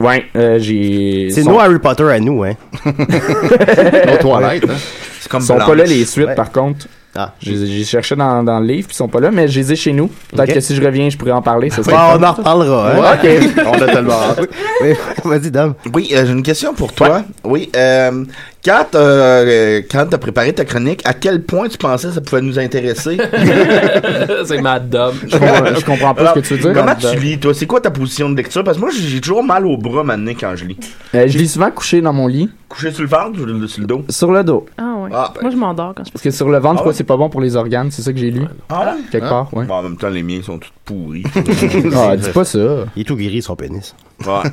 [0.00, 1.28] Ouais, euh, j'ai.
[1.30, 2.54] C'est nos Harry Potter à nous, hein.
[2.84, 4.74] Nos toilettes, hein.
[5.20, 5.68] C'est comme Ils sont Blanche.
[5.68, 6.34] pas là les suites Ouais.
[6.34, 6.86] par contre.
[7.14, 7.34] Ah.
[7.42, 9.76] J'ai cherché dans, dans le livre, puis ils sont pas là, mais je les ai
[9.76, 10.08] chez nous.
[10.32, 10.54] Peut-être Ok.
[10.54, 11.68] que si je reviens, je pourrais en parler.
[11.68, 13.00] Ça serait Bon, le on en reparlera, hein.
[13.22, 13.40] Ouais.
[13.66, 14.48] On a tellement hâte.
[14.82, 14.92] Oui,
[15.24, 15.74] Vas-y, Dom.
[15.92, 17.24] Oui, euh, j'ai une question pour toi.
[17.42, 18.24] Oui, euh,
[18.64, 22.20] quand t'as euh, quand t'as préparé ta chronique, à quel point tu pensais que ça
[22.20, 23.16] pouvait nous intéresser?
[24.44, 25.14] c'est Mad Dom.
[25.26, 26.72] Je comprends, je comprends pas Alors, ce que tu veux dire.
[26.74, 27.52] Comment tu lis, toi?
[27.54, 28.62] C'est quoi ta position de lecture?
[28.64, 30.78] Parce que moi, j'ai toujours mal au bras maintenant quand je lis.
[31.14, 33.80] Euh, je lis souvent couché dans mon lit, Couché sur le ventre ou le- sur
[33.80, 34.04] le dos?
[34.08, 34.66] sur le dos.
[34.78, 35.16] Ah ouais.
[35.16, 35.40] Ah, ben.
[35.42, 36.92] Moi, je m'endors quand je Parce que sur le ventre, je Ah crois ouais?
[36.92, 38.42] que c'est pas bon pour les organes, c'est ça que j'ai lu.
[38.68, 39.28] Ah Quelque Ah.
[39.28, 39.64] part, ouais.
[39.66, 41.24] Bon, en même temps, les miens sont tous pourris.
[41.94, 42.58] Ah, dis pas ça.
[42.96, 43.94] Il est tout gris, son pénis.
[44.24, 44.32] Ouais.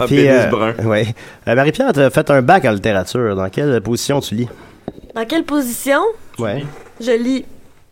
[0.00, 0.74] Un Puis, pénis euh, brun.
[0.86, 1.14] ouais.
[1.48, 3.34] Euh, Marie-Pierre, tu as fait un bac en littérature.
[3.36, 4.48] Dans quelle position tu lis?
[5.14, 6.00] Dans quelle position?
[6.38, 6.64] Ouais.
[7.00, 7.44] je lis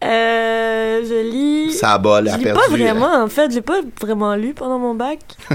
[0.05, 1.03] Euh.
[1.05, 1.73] Je lis.
[1.73, 2.61] Ça bol, Je a lis perdu.
[2.61, 3.51] pas vraiment, en fait.
[3.53, 5.19] J'ai pas vraiment lu pendant mon bac.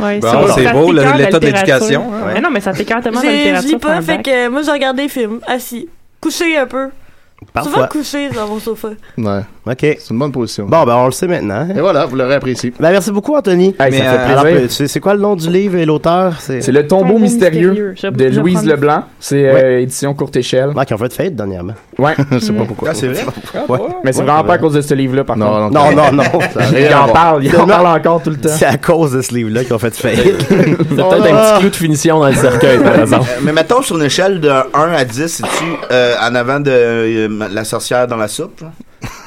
[0.00, 1.40] Ouais, Bon, c'est beau, l'état de littérature.
[1.40, 2.30] l'éducation, hein.
[2.34, 3.68] Mais non, mais ça t'écœure tellement la J'ai- Je littérature.
[3.70, 5.88] lis pas, fait que moi, je regarde des films, assis.
[6.20, 6.88] Couché un peu.
[7.40, 7.86] Souvent Parfois.
[7.88, 8.88] couché dans mon sofa.
[9.18, 9.40] Ouais.
[9.66, 9.78] OK.
[9.80, 10.66] C'est une bonne position.
[10.66, 11.66] Bon, ben, on le sait maintenant.
[11.74, 12.72] Et voilà, vous l'aurez apprécié.
[12.78, 13.74] Ben, merci beaucoup, Anthony.
[13.80, 14.70] Hey, Mais, ça fait euh, plaisir.
[14.70, 16.34] c'est c'est quoi le nom du livre et l'auteur?
[16.38, 17.94] C'est C'est le tombeau mystérieux, mystérieux.
[17.96, 19.04] Je- de je Louise Leblanc.
[19.18, 20.72] C'est euh, édition courte échelle.
[20.76, 21.72] Ah, qui ont fait fête dernièrement.
[21.98, 22.12] Ouais.
[22.32, 22.90] Je sais pas pourquoi.
[22.90, 23.24] Ah, c'est vrai?
[23.68, 23.78] Ouais.
[24.04, 25.72] Mais c'est vraiment pas à cause de ce livre-là, par Non, contre.
[25.72, 26.40] non, Non, non, non.
[26.78, 28.48] Il en parle, il en parle encore tout le temps.
[28.50, 30.18] C'est à cause de ce livre-là qu'ils ont fait fête.
[30.48, 33.26] C'est peut-être un petit clou de finition dans le cercueil, par exemple.
[33.30, 35.64] Euh, mais mettons sur une échelle de 1 à 10, c'est-tu
[36.20, 38.62] en avant de la sorcière dans la soupe?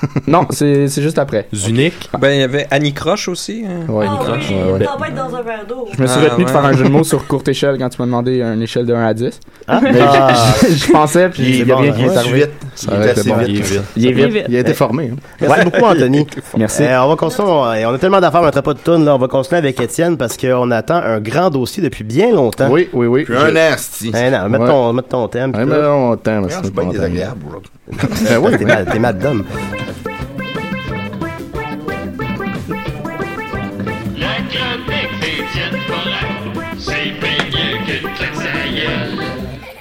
[0.27, 1.47] Non, c'est c'est juste après.
[1.53, 2.10] Zunique.
[2.19, 3.63] Ben, il y avait Annie Croche aussi.
[3.67, 3.91] hein.
[3.91, 4.55] Ouais, Ah il oui.
[4.73, 5.12] Ouais, ouais.
[5.15, 5.88] dans un verre d'eau.
[5.95, 7.89] Je me suis Ah, retenu de faire un jeu de mots sur courte échelle quand
[7.89, 9.39] tu m'as demandé une échelle de 1 à 10.
[9.67, 10.33] Ah, Mais ah.
[10.62, 12.39] je, je pensais, puis il y a bon, rien qui est Ouais, arrivé.
[12.41, 12.51] vite.
[12.75, 13.38] Ça Il est assez bon.
[13.38, 13.47] vite.
[13.49, 13.81] Il est vite.
[13.95, 14.55] Il est vite.
[14.55, 15.12] a été formé.
[15.13, 15.17] hein.
[15.41, 16.27] Merci beaucoup, Anthony.
[16.57, 16.83] Merci.
[16.83, 17.47] Euh, on va continuer.
[17.49, 19.05] On, on a tellement d'affaires, on n'entrait pas de tonnes.
[19.05, 22.69] Là, on va continuer avec Étienne parce qu'on attend un grand dossier depuis bien longtemps.
[22.69, 23.23] Oui, oui, oui.
[23.23, 24.12] Puis un asti.
[24.15, 25.53] Eh non, mets ton, mets ton thème.
[25.55, 26.19] Regarde,
[26.63, 27.71] C'est pas désagréable aujourd'hui.
[28.29, 28.99] Ben oui, T'es mad, t'es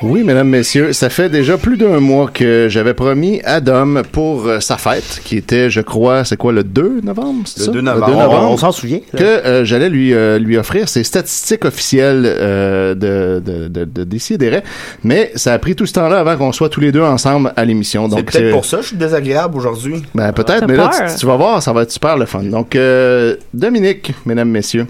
[0.08, 4.46] Oui, mesdames, messieurs, ça fait déjà plus d'un mois que j'avais promis à Dom pour
[4.46, 7.42] euh, sa fête, qui était, je crois, c'est quoi, le 2 novembre?
[7.46, 7.70] c'est Le ça?
[7.72, 8.38] 2 novembre.
[8.42, 9.00] On, on s'en souvient.
[9.16, 14.04] que euh, j'allais lui euh, lui offrir ses statistiques officielles euh, de de de, de
[14.04, 14.62] Décideret.
[15.02, 17.64] mais ça a pris tout ce temps-là avant qu'on soit tous les deux ensemble à
[17.64, 18.08] l'émission.
[18.10, 20.02] C'est peut-être pour ça que je suis désagréable aujourd'hui.
[20.14, 22.42] Ben peut-être, T'as mais là tu, tu vas voir, ça va être super le fun.
[22.44, 24.86] Donc euh, Dominique, mesdames messieurs.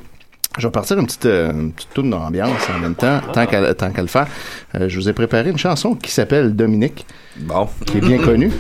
[0.59, 3.75] Je vais partir une petite, euh, une petite tourne d'ambiance en même temps, tant qu'à
[3.75, 4.27] tant qu'à le faire.
[4.75, 7.05] Euh, je vous ai préparé une chanson qui s'appelle Dominique,
[7.41, 7.69] Bon.
[7.85, 8.51] qui est bien connue,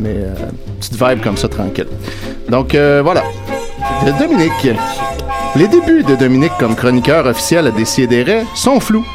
[0.00, 0.34] mais euh,
[0.78, 1.88] petite vibe comme ça tranquille.
[2.50, 3.22] Donc euh, voilà,
[4.04, 4.76] De Dominique.
[5.56, 9.06] Les débuts de Dominique comme chroniqueur officiel à Décideret sont flous.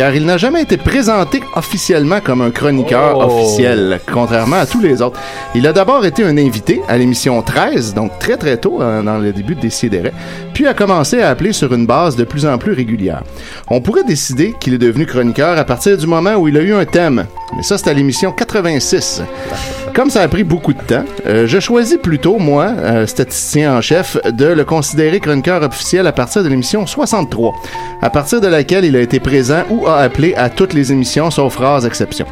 [0.00, 3.24] Car il n'a jamais été présenté officiellement comme un chroniqueur Oh.
[3.24, 5.20] officiel, contrairement à tous les autres.
[5.54, 9.18] Il a d'abord été un invité à l'émission 13, donc très très tôt euh, dans
[9.18, 10.14] le début de Décideret,
[10.54, 13.22] puis a commencé à appeler sur une base de plus en plus régulière.
[13.68, 16.72] On pourrait décider qu'il est devenu chroniqueur à partir du moment où il a eu
[16.72, 19.22] un thème, mais ça c'est à l'émission 86.
[19.94, 23.80] Comme ça a pris beaucoup de temps, euh, je choisis plutôt, moi, euh, statisticien en
[23.80, 27.54] chef, de le considérer chroniqueur officiel à partir de l'émission 63,
[28.00, 31.30] à partir de laquelle il a été présent ou a appelé à toutes les émissions
[31.30, 32.26] sauf rares exceptions.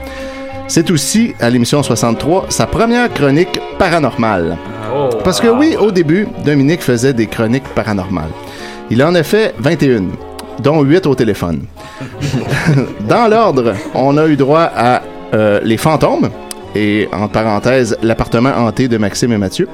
[0.67, 4.59] C'est aussi, à l'émission 63, sa première chronique paranormale.
[5.25, 8.31] Parce que oui, au début, Dominique faisait des chroniques paranormales.
[8.91, 10.05] Il en a fait 21,
[10.63, 11.63] dont 8 au téléphone.
[13.09, 15.03] Dans l'ordre, on a eu droit à
[15.35, 16.31] euh, Les fantômes,
[16.75, 19.69] et en parenthèse, l'appartement hanté de Maxime et Mathieu.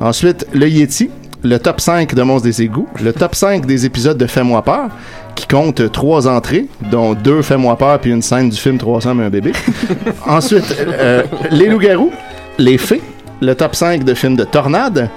[0.00, 1.10] Ensuite, Le Yeti,
[1.42, 4.88] le top 5 de Monstres des égouts, le top 5 des épisodes de Fais-moi peur,
[5.34, 9.24] qui compte trois entrées, dont deux Fais-moi peur puis une scène du film 300 mais
[9.24, 9.52] un bébé.
[10.26, 12.12] Ensuite, euh, Les loups-garous,
[12.58, 13.02] Les fées,
[13.40, 15.08] le top 5 de films de Tornade,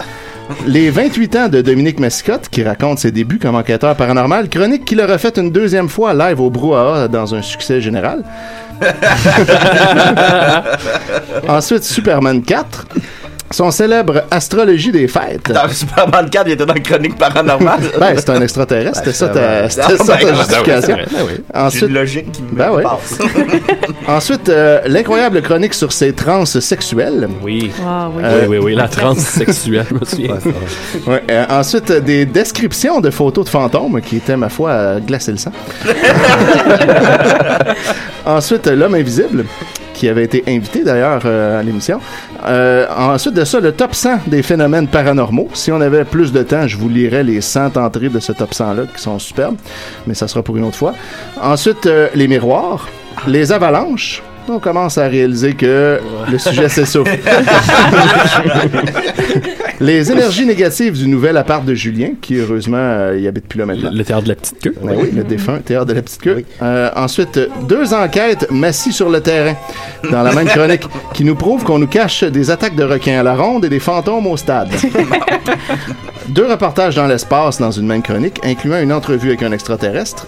[0.68, 5.02] les 28 ans de Dominique Mascotte, qui raconte ses débuts comme enquêteur paranormal, chronique qu'il
[5.02, 8.24] a refait une deuxième fois live au Brouhaha dans un succès général.
[11.48, 12.88] Ensuite, Superman 4.
[13.54, 15.52] Son célèbre Astrologie des fêtes.
[15.52, 17.82] Dans Superman 4, il était dans la chronique paranormale.
[18.00, 18.98] Ben, c'est un extraterrestre.
[18.98, 20.96] C'était ça ta, c'était ça ben, ta ben, justification.
[20.96, 23.20] ben, Ensuite, une logique qui me ben passe.
[24.08, 27.30] Ensuite, euh, l'incroyable chronique sur ses trans sexuelles.
[27.44, 27.72] Oui.
[27.86, 28.24] Ah, oui.
[28.26, 30.38] Euh, oui, oui, oui, la transe sexuelle, je me souviens.
[31.06, 35.00] Ouais, euh, ensuite, euh, des descriptions de photos de fantômes qui étaient, ma foi, à
[35.00, 35.52] glacer le sang.
[38.26, 39.46] ensuite, l'homme invisible
[39.94, 42.00] qui avait été invité d'ailleurs euh, à l'émission.
[42.46, 45.50] Euh, ensuite de ça, le top 100 des phénomènes paranormaux.
[45.54, 48.52] Si on avait plus de temps, je vous lirais les 100 entrées de ce top
[48.52, 49.58] 100-là qui sont superbes,
[50.08, 50.94] mais ça sera pour une autre fois.
[51.42, 52.88] Ensuite, euh, les miroirs,
[53.28, 54.22] les avalanches.
[54.50, 57.18] On commence à réaliser que le sujet s'essouffle.
[59.80, 63.66] les énergies négatives du nouvel appart de Julien, qui heureusement euh, y habite plus là
[63.66, 63.90] maintenant.
[63.92, 64.76] Le théâtre de la petite queue.
[64.82, 66.44] Ben oui, le défunt théâtre de la petite queue.
[66.62, 69.56] Euh, ensuite, deux enquêtes massies sur le terrain
[70.12, 73.24] dans la même chronique qui nous prouvent qu'on nous cache des attaques de requins à
[73.24, 74.70] la ronde et des fantômes au stade.
[76.30, 80.28] deux reportages dans l'espace dans une même chronique, incluant une entrevue avec un extraterrestre.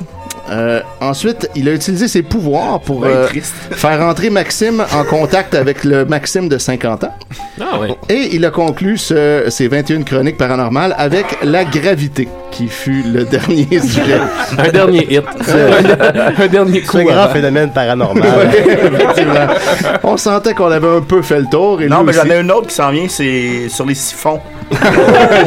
[0.52, 3.28] Euh, ensuite, il a utilisé ses pouvoirs pour Ben, euh,
[3.72, 7.14] faire entrer Maxime en contact avec le Maxime de 50 ans.
[7.60, 7.90] Ah oui.
[8.10, 13.24] Et il a conclu ce- ces 21 chroniques paranormales avec la gravité, qui fut le
[13.26, 14.20] dernier sujet.
[14.58, 15.24] Un dernier hit.
[15.48, 16.92] un, un dernier coup.
[16.98, 17.34] C'est un grand avant.
[17.34, 18.24] phénomène paranormal.
[18.24, 19.98] Ouais.
[20.04, 21.82] On sentait qu'on avait un peu fait le tour.
[21.82, 24.40] Et Non, mais j'en ai un autre qui s'en vient, c'est sur les siphons.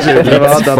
[0.05, 0.75] J'ai vraiment ça.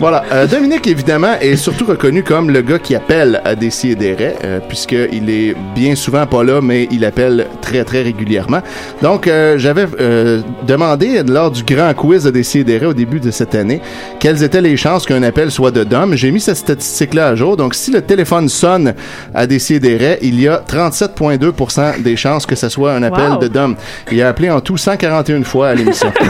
[0.00, 0.22] Voilà.
[0.32, 4.14] Euh, Dominique, évidemment, est surtout reconnu comme le gars qui appelle à des et des
[4.14, 8.60] raies, euh, puisqu'il est bien souvent pas là, mais il appelle très, très régulièrement.
[9.02, 12.94] Donc, euh, j'avais euh, demandé lors du grand quiz de des et des raies au
[12.94, 13.80] début de cette année
[14.20, 16.14] quelles étaient les chances qu'un appel soit de Dom.
[16.14, 17.56] J'ai mis cette statistique-là à jour.
[17.56, 18.94] Donc, si le téléphone sonne
[19.34, 23.02] à des et des raies, il y a 37,2% des chances que ce soit un
[23.02, 23.38] appel Wow.
[23.38, 23.76] de Dom.
[24.12, 26.12] Il a appelé en tout 141 fois à l'émission.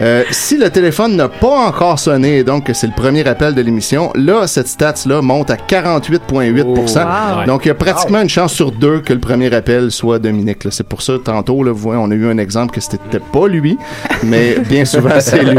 [0.00, 3.54] Euh, si le téléphone n'a pas encore sonné, et donc que c'est le premier appel
[3.54, 7.46] de l'émission, là, cette stats-là monte à 48,8 Oh, wow.
[7.46, 10.66] Donc, il y a pratiquement une chance sur deux que le premier appel soit Dominique.
[10.70, 13.48] C'est pour ça, tantôt, là, vous voyez, on a eu un exemple que c'était pas
[13.48, 13.78] lui,
[14.22, 15.58] mais bien souvent, c'est lui.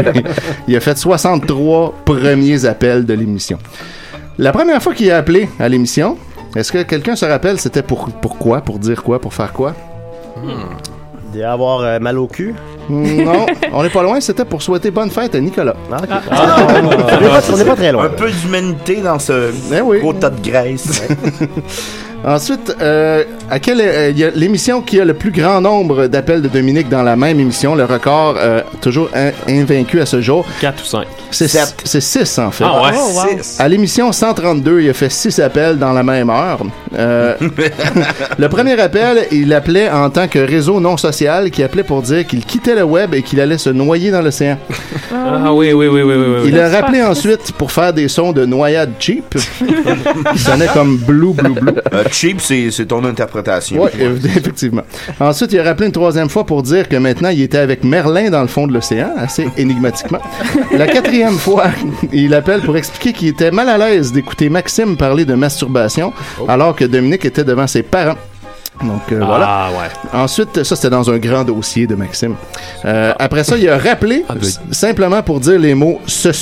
[0.66, 3.58] Il a fait 63 premiers appels de l'émission.
[4.38, 6.16] La première fois qu'il a appelé à l'émission,
[6.54, 8.60] est-ce que quelqu'un se rappelle, c'était pour, pour quoi?
[8.60, 9.20] Pour dire quoi?
[9.20, 9.74] Pour faire quoi?
[10.44, 10.50] Il
[11.32, 12.54] doit avoir euh, mal au cul.
[12.90, 15.74] Non, on n'est pas loin, c'était pour souhaiter bonne fête à Nicolas.
[15.92, 16.08] Ah, ok.
[16.30, 18.04] Ah, on n'est pas- on n'est pas très loin.
[18.06, 20.00] Un peu d'humanité dans ce Eh oui.
[20.00, 21.02] gros tas de graisse.
[22.24, 26.08] Ensuite, euh, à quelle euh, il y a l'émission qui a le plus grand nombre
[26.08, 30.20] d'appels de Dominique dans la même émission, le record euh, toujours in- invaincu à ce
[30.20, 30.44] jour.
[30.60, 31.06] 4 ou 5.
[31.30, 31.74] C'est Sept.
[31.84, 32.64] c'est 6 en fait.
[32.66, 32.90] Ah ouais.
[32.94, 33.38] Oh, wow.
[33.42, 33.60] Six.
[33.60, 36.58] À l'émission 132, il a fait 6 appels dans la même heure.
[36.98, 37.34] Euh,
[38.38, 42.26] le premier appel, il appelait en tant que réseau non social, qui appelait pour dire
[42.26, 44.58] qu'il quittait le web et qu'il allait se noyer dans l'océan.
[45.14, 46.24] Ah oui, oui, oui, oui, oui.
[46.42, 46.48] oui.
[46.48, 49.24] Il a rappelé ensuite pour faire des sons de noyade cheap,
[50.32, 51.72] qui sonnaient comme blue, blue, blue.
[52.10, 53.82] Cheap, c'est ton interprétation.
[53.82, 53.90] Oui,
[54.24, 54.82] effectivement.
[55.20, 58.30] Ensuite, il a rappelé une troisième fois pour dire que maintenant, il était avec Merlin
[58.30, 60.20] dans le fond de l'océan, assez énigmatiquement.
[60.76, 61.66] La quatrième fois,
[62.12, 66.12] il appelle pour expliquer qu'il était mal à l'aise d'écouter Maxime parler de masturbation,
[66.46, 68.16] alors que Dominique était devant ses parents.
[68.82, 69.46] Donc euh, voilà.
[69.48, 70.18] Ah ouais.
[70.20, 72.36] Ensuite, ça c'était dans un grand dossier de Maxime.
[72.84, 74.34] Euh, après ça, il a rappelé Ah,
[74.70, 76.32] simplement pour dire les mots se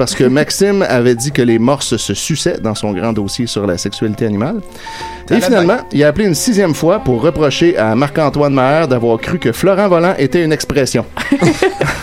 [0.00, 3.66] parce que Maxime avait dit que les morses se suçaient dans son grand dossier sur
[3.66, 4.62] la sexualité animale.
[5.30, 9.38] Et finalement, il a appelé une sixième fois pour reprocher à Marc-Antoine Maher d'avoir cru
[9.38, 11.04] que Florent Volant était une expression.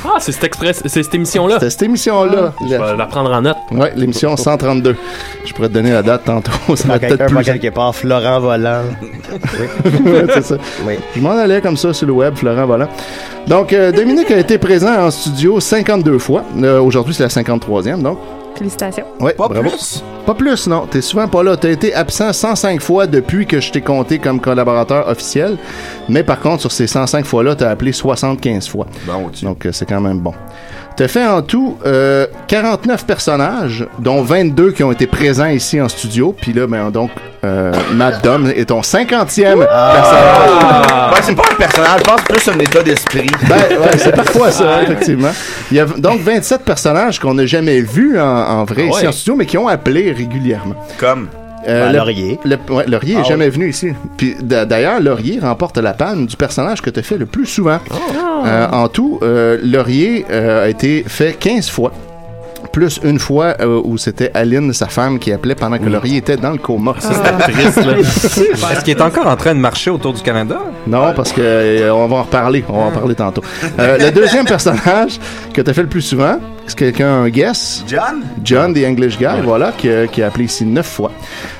[0.05, 1.57] Ah, c'est cette, express- c'est cette émission-là.
[1.59, 2.53] Cette émission-là.
[2.61, 3.57] Je vais la prendre en note.
[3.71, 4.95] Ouais, l'émission 132.
[5.43, 6.51] Je pourrais te donner la date tantôt.
[6.75, 7.43] Ça va peut-être plus.
[7.43, 8.81] quelque part, Florent Volant.
[10.05, 10.55] Ouais, c'est ça.
[11.15, 12.87] Je m'en allais comme ça sur le web, Florent Volant.
[13.47, 16.43] Donc, euh, Dominique a été présent en studio 52 fois.
[16.61, 18.17] Euh, Aujourd'hui, c'est la 53e, donc.
[18.57, 19.05] Félicitations.
[19.19, 20.03] Ouais, pas plus?
[20.25, 20.87] Pas plus, non.
[20.87, 21.55] T'es souvent pas là.
[21.55, 25.57] T'as été absent 105 fois depuis que je t'ai compté comme collaborateur officiel.
[26.09, 28.87] Mais par contre, sur ces 105 fois-là, t'as appelé 75 fois.
[29.43, 30.33] Donc, euh, c'est quand même bon.
[30.97, 35.87] T'as fait en tout euh, 49 personnages, dont 22 qui ont été présents ici en
[35.87, 36.35] studio.
[36.41, 37.11] Puis là, ben, donc,
[37.43, 39.59] euh, Matt Dom est ton 50e personnage.
[41.11, 43.27] Ben, c'est pas un personnage, je pense plus un état d'esprit.
[43.47, 45.31] Ben, ouais, c'est parfois ça, effectivement.
[45.71, 49.07] Il y a donc 27 personnages qu'on n'a jamais vus en, en vrai ici Ouais.
[49.07, 50.75] en studio, mais qui ont appelé régulièrement.
[50.97, 51.27] Comme?
[51.67, 52.39] Euh, Ben, le- Laurier.
[52.45, 53.89] le- ouais, Laurier Ah est jamais venu ici.
[54.15, 57.79] Puis d'ailleurs, Laurier remporte la palme du personnage que tu as fait le plus souvent.
[58.45, 61.91] Euh, en tout, euh, Laurier euh, a été fait 15 fois.
[62.71, 66.37] Plus une fois euh, où c'était Aline, sa femme, qui appelait pendant que Laurier était
[66.37, 66.93] dans le coma.
[66.99, 67.97] Ça, triste, là.
[67.99, 70.59] Est-ce qu'il est encore en train de marcher autour du Canada?
[70.85, 72.63] Non, parce que euh, on va en reparler.
[72.69, 73.41] On va en parler tantôt.
[73.79, 75.19] Euh, le deuxième personnage
[75.53, 77.83] que tu as fait le plus souvent, c'est quelqu'un un guess?
[77.87, 78.21] John?
[78.43, 81.11] John, the English Guy, voilà, qui, a- qui a appelé ici neuf fois.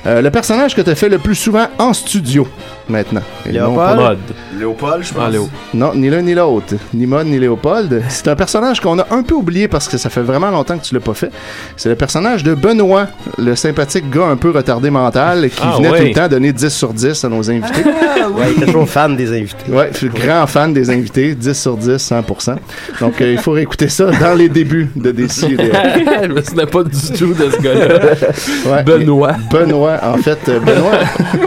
[0.06, 2.46] Euh, le personnage que tu as fait le plus souvent en studio,
[2.88, 3.22] maintenant.
[3.48, 4.18] Et non pas- Léopold?
[4.58, 5.34] Léopold, je pense.
[5.74, 6.74] Non, ni l'un ni l'autre.
[6.94, 8.02] Ni Mode ni Léopold.
[8.08, 10.84] C'est un personnage qu'on a un peu oublié parce que ça fait vraiment longtemps que
[10.84, 11.30] tu l'as pas fait.
[11.76, 13.06] C'est le personnage de Benoît,
[13.38, 15.98] le sympathique gars un peu retardé mental qui Ah, venait ouais.
[16.00, 17.84] tout le temps donner 10 sur 10 à nos invités.
[17.84, 19.70] ouais, il était toujours fan des invités.
[19.70, 22.56] Ouais, je suis grand fan des invités, 10 sur 10, 100%.
[23.00, 25.70] Donc, euh, il faut réécouter ça dans les débuts de Décider.
[26.22, 28.82] Je me souviens pas du tout de ce gars-là.
[28.82, 29.36] Benoît.
[29.50, 30.98] Benoît, en fait, euh, Benoît,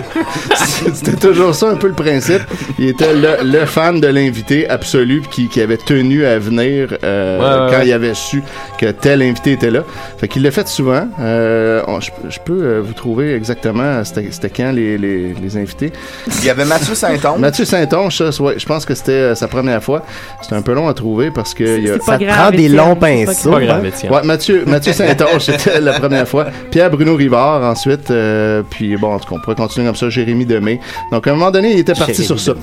[0.93, 2.41] c'était toujours ça un peu le principe.
[2.79, 7.37] Il était le, le fan de l'invité absolu qui, qui avait tenu à venir euh,
[7.39, 7.87] Ouais, ouais, quand ouais.
[7.87, 8.41] il avait su
[8.77, 9.83] que tel invité était là.
[10.17, 11.07] Fait qu'il l'a fait souvent.
[11.19, 15.91] Euh, on- je, je peux vous trouver exactement c'était quand les, les, les invités.
[16.39, 17.39] Il y avait Mathieu Saint-Onge.
[17.39, 18.17] Mathieu Saint-Onge,
[18.57, 20.03] je pense que c'était sa première fois.
[20.41, 22.51] C'était un peu long à trouver parce que il y a- Ça te grave, prend
[22.51, 24.11] des longs pinceaux, Ouais, Pas grave, Étienne.
[24.11, 26.47] Ouais, Mathieu, Mathieu Saint-Onge, c'était la première fois.
[26.69, 28.11] Pierre Bruno Rivard, ensuite.
[28.11, 30.09] euh, puis bon, en tout cas, on pourrait continuer comme ça.
[30.09, 30.79] Jérémy Demé.
[31.11, 32.53] Donc, à un moment donné, il était parti Jérémy sur ça.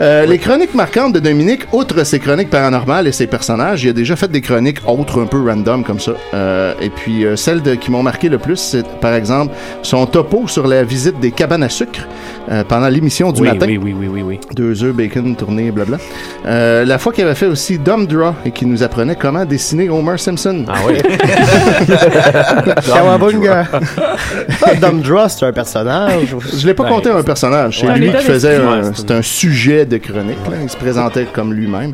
[0.00, 3.92] Euh, Les chroniques marquantes de Dominique, outre ses chroniques paranormales et ses personnages, il a
[3.92, 6.12] déjà fait des chroniques autres un peu random comme ça.
[6.34, 10.48] Euh, et puis, celles de- qui m'ont marqué le plus, c'est par exemple son topo
[10.48, 12.00] sur la visite des cabanes à sucre
[12.50, 13.66] euh, pendant l'émission du Oui, matin.
[13.68, 14.40] oui, oui, oui, oui, oui.
[14.54, 15.98] Deux œufs, bacon, tourné, blabla.
[16.46, 19.88] Euh, la fois qu'il avait fait aussi Dumb Draw et qui nous apprenait comment dessiner
[19.88, 20.64] Homer Simpson.
[20.68, 20.94] Ah oui.
[22.86, 23.66] Kawabunga.
[24.80, 26.34] Dumb Draw, c'est un personnage.
[26.56, 27.80] Je l'ai pas compté un personnage.
[27.80, 27.98] C'est Ouais.
[27.98, 30.38] lui qui faisait un, Ouais, un sujet de chronique.
[30.50, 30.56] là.
[30.62, 31.92] Il se présentait comme lui-même.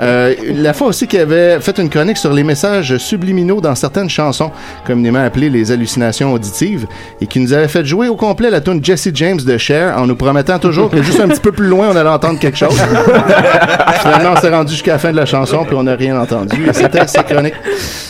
[0.00, 4.08] Euh, la fois aussi qu'il avait fait une chronique sur les messages subliminaux dans certaines
[4.10, 4.50] chansons,
[4.86, 6.86] communément appelées les hallucinations auditives,
[7.20, 10.06] et qui nous avait fait jouer au complet la tune Jesse James de Cher en
[10.06, 12.76] nous promettant toujours que juste un petit peu plus loin on allait entendre quelque chose.
[14.02, 16.56] Finalement, on s'est rendu jusqu'à la fin de la chanson puis on n'a rien entendu.
[16.72, 17.54] C'était sa chronique.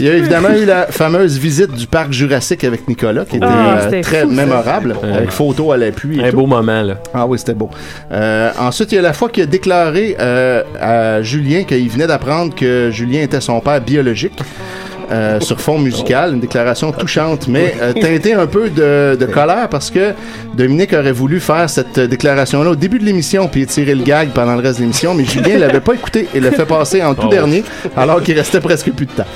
[0.00, 3.46] Il y a évidemment eu la fameuse visite du parc Jurassique avec Nicolas, qui était
[3.48, 5.12] Ah, euh, très fou, mémorable, Ouais.
[5.16, 6.22] avec photo à l'appui.
[6.24, 6.36] Un tout.
[6.36, 6.94] beau moment, là.
[7.14, 7.68] Ah oui, c'était beau.
[8.10, 12.06] Euh, ensuite, il y a la fois qu'il a déclaré euh, à Julien qu'il venait
[12.06, 14.38] d'apprendre que Julien était son père biologique.
[15.10, 19.68] euh, sur fond musical, une déclaration touchante, mais euh, teintée un peu de, de colère
[19.68, 20.14] parce que
[20.54, 24.54] Dominique aurait voulu faire cette déclaration-là au début de l'émission puis tirer le gag pendant
[24.54, 27.26] le reste de l'émission, mais Julien l'avait pas écouté et l'a fait passer en tout
[27.26, 27.30] Oh.
[27.30, 27.62] dernier
[27.94, 29.26] alors qu'il restait presque plus de temps.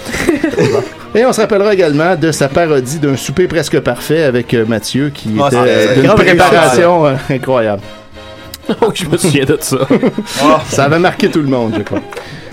[1.14, 5.10] Et on se rappellera également de sa parodie d'un souper presque parfait avec euh, Mathieu
[5.12, 7.82] qui Ah, était d'une préparation euh, incroyable.
[8.82, 9.76] oui, je me souviens de ça.
[10.68, 12.00] Ça avait marqué tout le monde, je crois.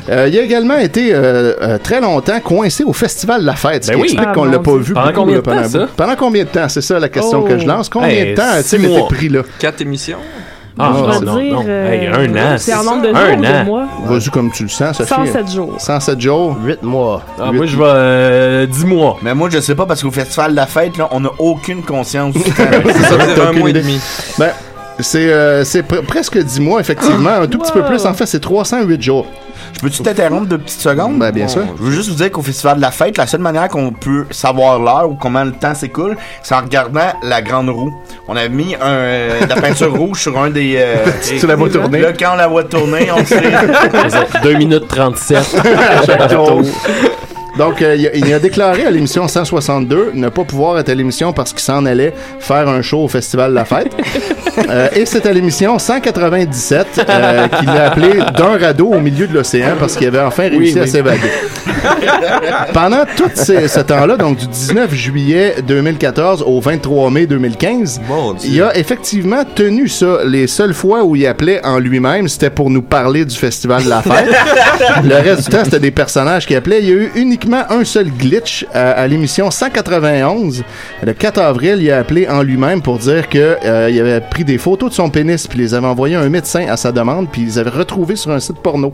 [0.09, 3.89] Euh, il a également été euh, euh, très longtemps coincé au Festival La Fête, ce
[3.91, 4.07] Ben qui oui.
[4.07, 5.80] explique Ah, qu'on mon l'a pas vu Pendant beaucoup, combien là, de temps, pendant ça?
[5.80, 5.88] bout.
[5.95, 6.68] Pendant combien de temps?
[6.70, 7.47] C'est ça la question Oh.
[7.47, 7.88] que je lance?
[7.88, 9.41] Combien Hey, de temps a-t-il été pris là?
[9.59, 10.18] Quatre émissions?
[10.78, 11.61] Ah, Je non, dire, non.
[11.68, 12.55] Hey, un an.
[12.57, 13.64] c'est en nombre de Un jours ou de an.
[13.64, 13.86] mois?
[14.05, 15.09] Vas-y comme tu le sens, Sophie.
[15.14, 15.76] 107 jours.
[15.78, 16.57] 107 jours?
[16.66, 17.22] 8 mois.
[17.39, 19.18] Ah, moi, je vais euh, 10 mois.
[19.22, 21.82] Mais moi, je sais pas parce qu'au Festival de la Fête, là, on n'a aucune
[21.84, 22.51] conscience du temps.
[22.88, 24.01] C'est ça, t'as un mois et demi.
[24.39, 24.49] Ben,
[25.00, 25.64] c'est euh,
[26.08, 27.32] presque 10 mois, effectivement.
[27.41, 28.06] Un tout petit peu plus.
[28.06, 29.26] En fait, c'est 308 jours.
[29.74, 31.18] Je peux-tu t'interrompre deux petites secondes?
[31.18, 31.64] Ben, bien sûr.
[31.78, 34.26] Je veux juste vous dire qu'au Festival de la Fête, la seule manière qu'on peut
[34.30, 37.91] savoir l'heure ou comment le temps s'écoule, c'est en regardant la grande roue.
[38.28, 40.76] On a mis un, euh, de la peinture rouge sur un des...
[40.78, 40.96] euh,
[41.39, 42.00] Tu la vois tourner?
[42.02, 43.41] Là, quand on la voit tourner, on sait...
[44.44, 45.38] 2 minutes 37.
[47.58, 50.95] Donc, euh, il, a, il a déclaré à l'émission 162 ne pas pouvoir être à
[50.95, 53.91] l'émission parce qu'il s'en allait faire un show au Festival La Fête.
[54.70, 59.34] Euh, et c'est à l'émission 197 euh, qu'il a appelé d'un radeau au milieu de
[59.34, 61.32] l'océan parce qu'il avait enfin réussi Oui, à s'évader.
[62.74, 68.01] Pendant tout ces- ce temps-là, donc du 19 juillet 2014 au 23 mai 2015,
[68.43, 70.20] il a effectivement tenu ça.
[70.24, 73.89] Les seules fois où il appelait en lui-même, c'était pour nous parler du festival de
[73.89, 74.28] la fête.
[75.04, 76.82] Le reste du temps, c'était des personnages qui appelaient.
[76.84, 80.64] Il y a eu uniquement un seul glitch à, à l'émission 191.
[81.04, 84.44] Le 4 avril, il a appelé en lui-même pour dire que euh, il avait pris
[84.44, 87.28] des photos de son pénis puis les avait envoyées à un médecin à sa demande
[87.32, 88.94] puis ils avaient retrouvé sur un site porno.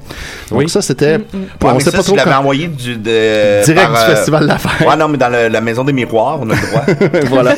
[0.50, 1.18] Donc ça, c'était...
[1.18, 1.22] Ouais,
[1.64, 4.43] on sait ça, pas tu trop l'avais quand- envoyé du, de, Direct par, du Festival
[4.43, 4.88] de la Fête.
[4.88, 7.20] Ouais, non, mais dans le- la maison des miroirs, on a le droit.
[7.30, 7.56] voilà.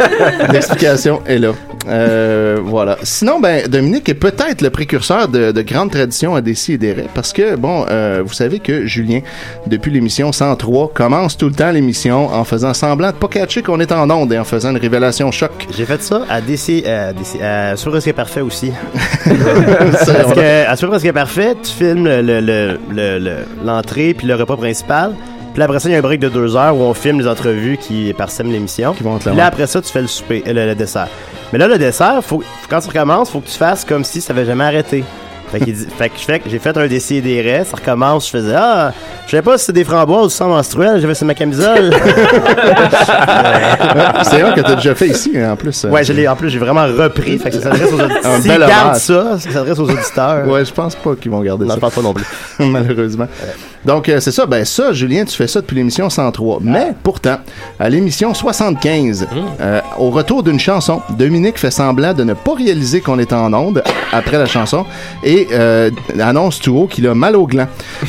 [0.52, 1.52] L'explication est là.
[1.88, 2.96] Euh, voilà.
[3.02, 7.08] Sinon, ben, Dominique est peut-être le précurseur de, de grandes traditions à Dessy et Desraies
[7.14, 9.20] parce que, bon, euh, vous savez que Julien,
[9.66, 13.80] depuis l'émission 103, commence tout le temps l'émission en faisant semblant de pas catcher qu'on
[13.80, 15.66] est en onde et en faisant une révélation choc.
[15.76, 18.72] J'ai fait ça à DC, euh, DC à Sur Presque Parfait aussi.
[19.24, 24.26] Parce que à Sur Presque Parfait, tu filmes le- le- le- le- le- l'entrée puis
[24.26, 25.12] le repas principal.
[25.54, 27.28] Puis après ça, il y a un break de deux heures où on filme les
[27.28, 28.92] entrevues qui parsèment l'émission.
[29.32, 31.08] Puis après ça, tu fais le souper, euh, le, le dessert.
[31.52, 34.32] Mais là, le dessert, faut, quand tu recommences, faut que tu fasses comme si ça
[34.32, 35.04] avait jamais arrêté.
[35.52, 38.26] Fait, qu'il dit- fait que je fais- j'ai fait un décis des restes, ça recommence,
[38.26, 38.92] je faisais Ah,
[39.26, 41.92] je savais pas si c'était des framboises ou du sang menstruel, j'avais sur ma camisole.
[44.22, 45.84] C'est un que t'as déjà fait ici, hein, en plus.
[45.84, 47.38] Ouais, je l'ai, en plus, j'ai vraiment repris.
[47.38, 48.40] Fait que ça s'adresse aux Un auditeurs.
[48.44, 48.96] Bel hommage.
[48.98, 50.48] ça, ça s'adresse aux auditeurs.
[50.48, 51.76] Ouais, je pense pas qu'ils vont garder Non, ça.
[51.76, 52.24] je pense pas non plus.
[52.58, 53.26] Malheureusement.
[53.84, 54.46] Donc, euh, c'est ça.
[54.46, 56.58] Ben, ça, Julien, tu fais ça depuis l'émission 103.
[56.62, 57.36] Mais, pourtant,
[57.78, 59.26] à l'émission 75,
[59.60, 63.52] euh, au retour d'une chanson, Dominique fait semblant de ne pas réaliser qu'on est en
[63.52, 63.82] onde
[64.12, 64.86] après la chanson
[65.22, 67.66] et euh, annonce tout haut qu'il a mal au gland.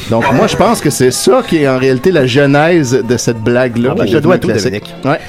[0.10, 3.42] Donc, moi, je pense que c'est ça qui est en réalité la genèse de cette
[3.42, 3.90] blague-là.
[3.92, 4.66] Ah ben, je dois tout, classique.
[4.72, 4.96] Dominique.
[5.04, 5.20] Ouais.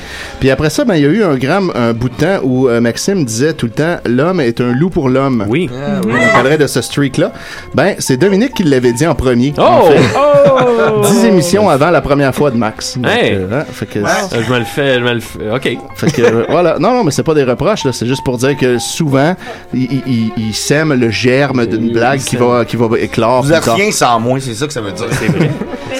[0.40, 2.68] Puis après ça, ben, il y a eu un gramme, un bout de temps où
[2.68, 5.44] euh, Maxime disait tout le temps l'homme est un loup pour l'homme.
[5.48, 5.68] Oui.
[6.04, 7.32] On parlerait de ce streak-là.
[7.74, 9.52] Ben, c'est Dominique qui l'avait dit en premier.
[9.58, 9.62] Oh!
[9.62, 10.00] en fait.
[10.16, 11.02] Oh!
[11.08, 12.96] Dix émissions avant la première fois de Max.
[12.98, 13.34] Donc, Hey!
[13.34, 15.50] euh, hein, fait que, je me le fais, je me le fais.
[15.52, 15.78] OK.
[15.96, 16.78] fait que, euh, voilà.
[16.78, 17.92] Non, non, mais c'est pas des reproches, là.
[17.92, 19.34] C'est juste pour dire que souvent,
[19.74, 23.42] il, il- il- il sème le germe d'une blague qui va, qui va éclore.
[23.42, 23.76] Vous plus êtes tard.
[23.76, 25.06] rien sans moi, c'est ça que ça veut dire.
[25.12, 25.50] C'est vrai.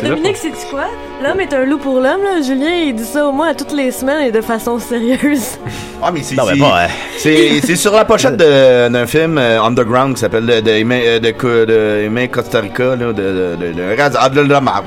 [0.02, 0.86] Mais Dominique, c'est quoi?
[1.22, 2.42] L'homme est un loup pour l'homme, là.
[2.42, 5.58] Julien, il dit ça au moins à toutes les semaines et de façon sérieuse.
[6.02, 6.88] Ah, mais c'est Non, mais c'est- pas, hein.
[7.16, 12.10] c'est c'est sur la pochette d'un film euh, underground qui s'appelle de, de, euh, de,
[12.10, 14.82] de Costa Rica, là, de, de, de, ah.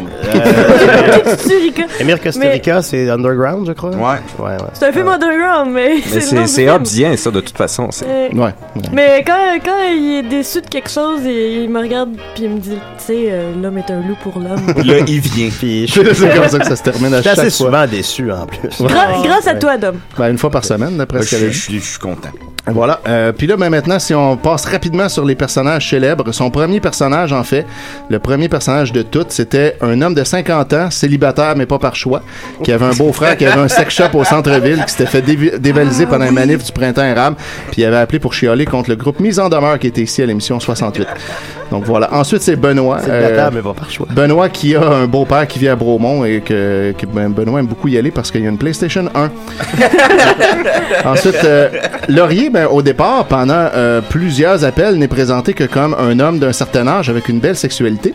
[2.00, 3.90] Emir Costa Mais- Rica, c'est Underground, je crois.
[3.90, 3.98] Ouais.
[4.38, 4.58] Ouais, ouais.
[4.74, 7.88] C'est un film underground, mais, Mais c'est obsien, ça, de toute façon.
[7.90, 8.54] c'est- Euh, Ouais.
[8.94, 12.50] Mais quand, quand il est déçu de quelque chose, il, il me regarde puis il
[12.52, 14.68] me dit, tu sais, euh, l'homme est un loup pour l'homme.
[14.86, 15.50] Là, il vient.
[15.58, 17.68] Puis je c'est comme ça que ça se termine à je suis chaque assez fois.
[17.68, 18.82] souvent déçu en plus.
[18.82, 20.00] Grâce à toi, Dom.
[20.18, 21.80] Ben, une fois par semaine, d'après ce qu'elle a suis dit.
[21.80, 22.30] je suis content.
[22.68, 23.00] Voilà.
[23.08, 26.80] Euh, Puis là, ben maintenant, si on passe rapidement sur les personnages célèbres, son premier
[26.80, 27.66] personnage, en fait,
[28.10, 31.96] le premier personnage de toutes, c'était un homme de 50 ans, célibataire mais pas par
[31.96, 32.22] choix,
[32.64, 35.22] qui avait un beau-frère qui avait un sex shop au centre-ville, qui s'était fait
[35.60, 37.36] dévaliser pendant un manif du printemps arabe,
[37.72, 40.22] puis il avait appelé pour chialer contre le groupe Mise en demeure qui était ici
[40.22, 41.08] à l'émission 68.
[41.72, 42.12] Donc voilà.
[42.14, 43.00] Ensuite, c'est Benoît.
[43.00, 44.08] Célibataire, Euh, mais pas par choix.
[44.10, 47.68] Benoît qui a un beau-père qui vit à Bromont et que, que ben, Benoît aime
[47.68, 49.30] beaucoup y aller parce qu'il y a une PlayStation 1.
[51.06, 51.70] Ensuite, euh,
[52.08, 56.54] Laurier, ben, au départ, pendant euh, plusieurs appels, n'est présenté que comme un homme d'un
[56.54, 58.14] certain âge avec une belle sexualité.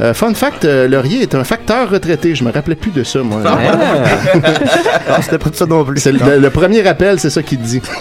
[0.00, 2.34] Euh, fun fact, euh, Laurier est un facteur retraité.
[2.34, 3.40] Je me rappelais plus de ça, moi.
[3.44, 6.00] Ah, c'était pas de ça non plus.
[6.00, 7.80] C'est le, le premier appel, c'est ça qu'il dit.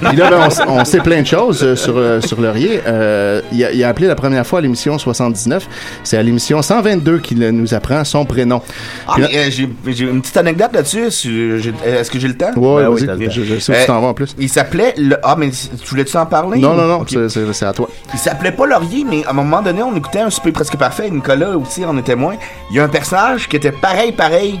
[0.00, 2.80] Puis là, ben, on, sait plein de choses euh, sur, euh, sur Laurier.
[2.86, 5.66] Euh, il, a, il a appelé la première fois à l'émission 79.
[6.04, 8.62] C'est à l'émission 122 qu'il nous apprend son prénom.
[9.08, 11.06] Ah, euh, j'ai une petite anecdote là-dessus.
[11.06, 12.52] Est-ce que j'ai le temps?
[12.56, 14.34] Ouais, Ben oui, je, je sais où tu t'en vas en plus.
[14.38, 14.94] Il s'appelait.
[15.08, 16.58] Le- Ah, mais tu voulais-tu en parler?
[16.58, 17.88] Non, non, non, c'est à toi.
[18.12, 21.10] Il s'appelait pas Laurier, mais à un moment donné, on écoutait un super presque parfait.
[21.10, 22.34] Nicolas aussi en est témoin.
[22.70, 24.58] Il y a un personnage qui était pareil, pareil.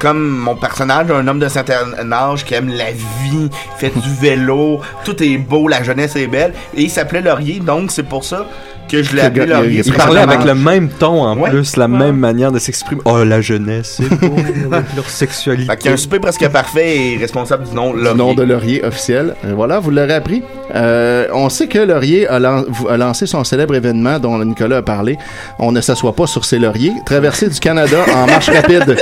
[0.00, 4.80] Comme mon personnage, un homme d'un certain âge qui aime la vie, fait du vélo,
[5.04, 6.52] tout est beau, la jeunesse est belle.
[6.76, 8.44] Et il s'appelait Laurier, donc c'est pour ça
[8.88, 9.82] que je l'ai appelé gars, Laurier.
[9.84, 11.50] Il parlait avec le même ton en Ouais.
[11.50, 13.00] plus, la même manière de s'exprimer.
[13.04, 14.36] Oh, la jeunesse, c'est beau,
[14.96, 15.70] leur sexualité.
[15.70, 18.10] Fait qu'il y a un super presque parfait et responsable du nom Laurier.
[18.12, 19.34] Du nom de Laurier officiel.
[19.44, 20.42] Euh, voilà, vous l'aurez appris.
[20.74, 24.82] Euh, on sait que Laurier a, lan- a lancé son célèbre événement dont Nicolas a
[24.82, 25.16] parlé.
[25.58, 26.92] On ne s'assoit pas sur ses lauriers.
[27.06, 28.96] Traversée du Canada en marche rapide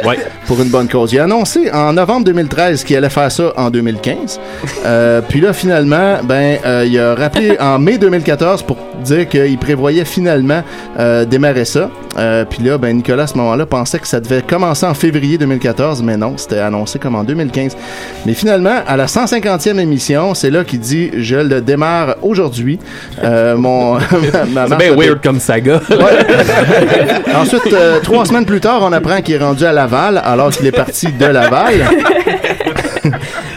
[0.47, 1.12] pour une bonne cause.
[1.12, 4.41] Il a annoncé en novembre 2013 qu'il allait faire ça en 2015.
[4.87, 9.59] Euh, puis là, finalement, ben, euh, il a rappelé en mai 2014 pour dire qu'il
[9.59, 9.72] prévoyait
[10.05, 10.62] finalement
[10.99, 11.91] euh, démarrer ça.
[12.18, 15.39] Euh, Puis là, ben, Nicolas, à ce moment-là, pensait que ça devait commencer en février
[15.39, 17.77] 2014, mais non, c'était annoncé comme en 2015.
[18.27, 22.79] Mais finalement, à la 150e émission, c'est là qu'il dit «Je le démarre aujourd'hui.
[23.25, 23.95] Euh, mon
[24.53, 25.81] ma- ma C'est bien weird comme saga.
[27.35, 30.66] Ensuite, euh, trois semaines plus tard, on apprend qu'il est rendu à Laval, alors qu'il
[30.66, 31.75] est parti de Laval.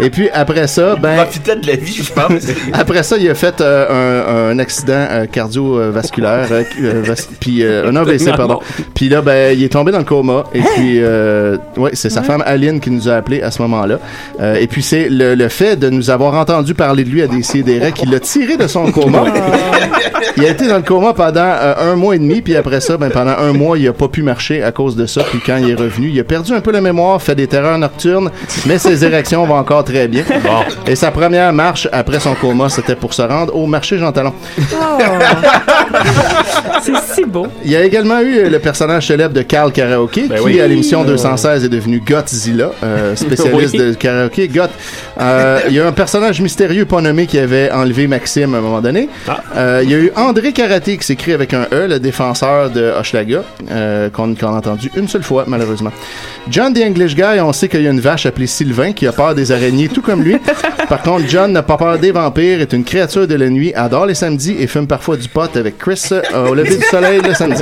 [0.01, 1.15] Et puis après ça, ben.
[1.17, 2.43] profitait de la vie, je pense.
[2.73, 7.89] Après ça, il a fait euh, un, un accident euh, cardiovasculaire, euh, vas- puis euh,
[7.89, 8.59] un AVC, pardon.
[8.93, 10.43] Puis là, ben, il est tombé dans le coma.
[10.53, 13.99] Et puis, euh, ouais, c'est sa femme Aline qui nous a appelé à ce moment-là.
[14.41, 17.27] Euh, et puis c'est le, le fait de nous avoir entendu parler de lui à
[17.27, 19.23] des CDR qui l'a tiré de son coma.
[20.37, 22.97] il a été dans le coma pendant euh, un mois et demi, puis après ça,
[22.97, 25.23] ben, pendant un mois, il a pas pu marcher à cause de ça.
[25.23, 27.77] Puis quand il est revenu, il a perdu un peu la mémoire, fait des terreurs
[27.77, 28.29] nocturnes,
[28.65, 30.23] mais ses érections vont encore très bien.
[30.87, 34.33] Et sa première marche après son coma, c'était pour se rendre au marché Jean Talon.
[36.81, 37.47] C'est si beau.
[37.63, 40.61] Il y a également eu le personnage célèbre de Carl Karaoke, qui oui.
[40.61, 43.79] à l'émission 216 est devenu Godzilla, euh, spécialiste Oui.
[43.79, 44.47] de karaoké.
[44.47, 44.69] Goth.
[45.19, 48.61] Euh, il y a un personnage mystérieux pas nommé qui avait enlevé Maxime à un
[48.61, 49.09] moment donné.
[49.55, 52.91] Euh, il y a eu André Karaté qui s'écrit avec un E, le défenseur de
[52.99, 55.91] Hochelaga, euh, qu'on qu'on a entendu une seule fois malheureusement.
[56.49, 59.11] John the English Guy, on sait qu'il y a une vache appelée Sylvain qui a
[59.11, 60.37] peur des araignées tout comme lui.
[60.89, 64.05] Par contre, John n'a pas peur des vampires, est une créature de la nuit, adore
[64.05, 67.33] les samedis et fume parfois du pot avec Chris euh, au lever du soleil le
[67.33, 67.61] samedi.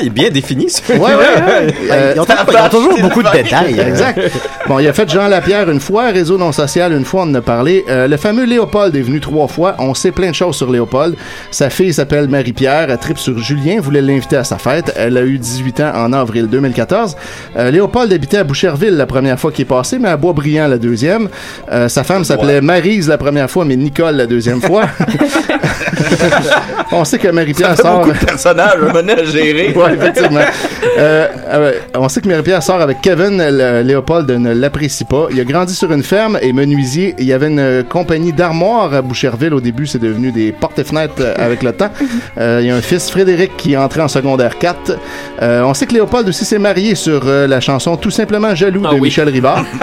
[0.00, 0.82] Il est bien défini, ça.
[0.94, 1.74] Ouais, ouais.
[1.90, 3.78] Euh, Ils ont, ils ont toujours beaucoup de détails.
[3.80, 4.20] Exact.
[4.66, 7.34] Bon, il a fait Jean Lapierre une fois, réseau non social une fois, on en
[7.34, 7.84] a parlé.
[7.88, 9.76] Euh, le fameux Léopold est venu trois fois.
[9.78, 11.14] On sait plein de choses sur Léopold.
[11.52, 14.92] Sa fille s'appelle Marie-Pierre, elle tripe sur Julien, voulait l'inviter à sa fête.
[14.96, 17.16] Elle a eu 18 ans en avril 2014.
[17.56, 20.78] Euh, Léopold habitait à Boucherville la première fois qu'il est passé, mais à Boisbriand la
[20.78, 21.28] deuxième.
[21.70, 24.86] Euh, sa femme s'appelait Marise la première fois, mais Nicole la deuxième fois.
[26.92, 28.00] on sait que Marie-Pierre sort...
[28.00, 29.72] beaucoup de personnages à gérer.
[29.86, 30.40] Ouais, effectivement.
[30.98, 33.36] Euh, euh, on sait que Marie-Pierre sort avec Kevin.
[33.38, 35.26] Le- Léopold ne l'apprécie pas.
[35.30, 37.14] Il a grandi sur une ferme et menuisier.
[37.18, 39.52] Il y avait une euh, compagnie d'armoires à Boucherville.
[39.54, 41.90] Au début, c'est devenu des portes et fenêtres euh, avec le temps.
[42.38, 44.92] Euh, il y a un fils, Frédéric, qui est entré en secondaire 4.
[45.40, 48.82] Euh, on sait que Léopold aussi s'est marié sur euh, la chanson Tout simplement jaloux
[48.82, 49.64] de Michel Rivard.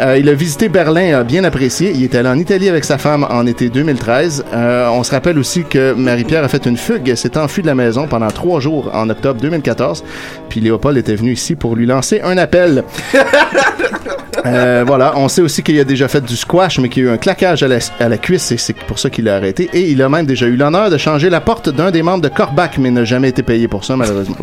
[0.00, 1.92] Euh, il a visité Berlin, a bien apprécié.
[1.94, 4.44] Il est allé en Italie avec sa femme en été 2013.
[4.52, 7.76] Euh, on se rappelle aussi que Marie-Pierre a fait une fugue, s'est enfuie de la
[7.76, 10.04] maison pendant trois jours en octobre 2014.
[10.48, 12.84] Puis Léopold était venu ici pour lui lancer un appel.
[14.46, 17.10] Euh, voilà, on sait aussi qu'il a déjà fait du squash, mais qu'il y a
[17.10, 19.70] eu un claquage à la, à la cuisse et c'est pour ça qu'il a arrêté.
[19.72, 22.28] Et il a même déjà eu l'honneur de changer la porte d'un des membres de
[22.28, 24.36] Corbac, mais n'a jamais été payé pour ça, malheureusement.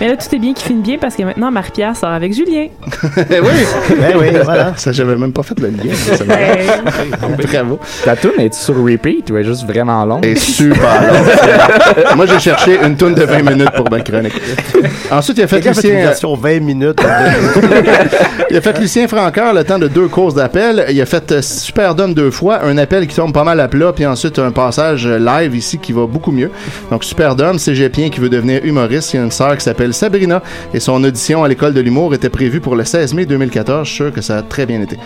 [0.00, 2.68] Mais là, tout est bien qui finit bien parce que maintenant, Marie-Pierre sort avec Julien.
[3.30, 3.48] Eh oui!
[3.98, 4.72] Ben oui, voilà.
[4.76, 5.92] Ça, j'avais même pas fait le lien.
[6.26, 6.66] mais.
[7.52, 7.78] Bravo.
[8.04, 10.24] Ta tune est sur repeat ou est juste vraiment longue?
[10.24, 12.16] Et super long.
[12.16, 14.40] Moi, j'ai cherché une tourne de 20 minutes pour ma chronique.
[15.10, 16.08] Ensuite, il a fait Quelqu'un a fait une Lucien...
[16.08, 17.00] version 20 minutes.
[18.50, 19.08] il a fait Lucien
[19.38, 20.84] Le temps de deux courses d'appel.
[20.90, 23.92] Il a fait euh, Superdome deux fois, un appel qui tombe pas mal à plat,
[23.92, 26.50] puis ensuite un passage euh, live ici qui va beaucoup mieux.
[26.90, 29.14] Donc Superdome, cégepien qui veut devenir humoriste.
[29.14, 30.42] Il y a une sœur qui s'appelle Sabrina
[30.74, 33.86] et son audition à l'école de l'humour était prévue pour le 16 mai 2014.
[33.86, 34.98] Je suis sûr que ça a très bien été.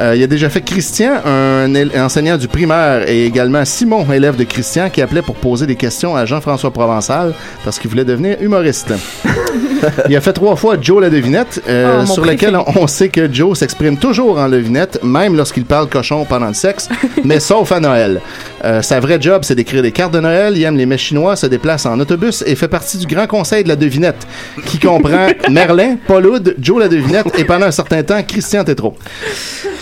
[0.00, 4.44] Euh, il a déjà fait Christian, un enseignant du primaire, et également Simon, élève de
[4.44, 7.32] Christian, qui appelait pour poser des questions à Jean-François Provençal
[7.64, 8.92] parce qu'il voulait devenir humoriste.
[10.08, 13.32] il a fait trois fois Joe la devinette, euh, Oh, sur lequel on sait que
[13.32, 16.88] Joe s'exprime toujours en devinette, même lorsqu'il parle cochon pendant le sexe,
[17.24, 18.22] mais sauf à Noël.
[18.64, 20.56] Euh, sa vraie job, c'est d'écrire des cartes de Noël.
[20.56, 23.64] Il aime les mets chinois, se déplace en autobus et fait partie du grand conseil
[23.64, 24.26] de la devinette,
[24.64, 28.96] qui comprend Merlin, Paul Oud, Joe la devinette et pendant un certain temps, Christian Tétrault.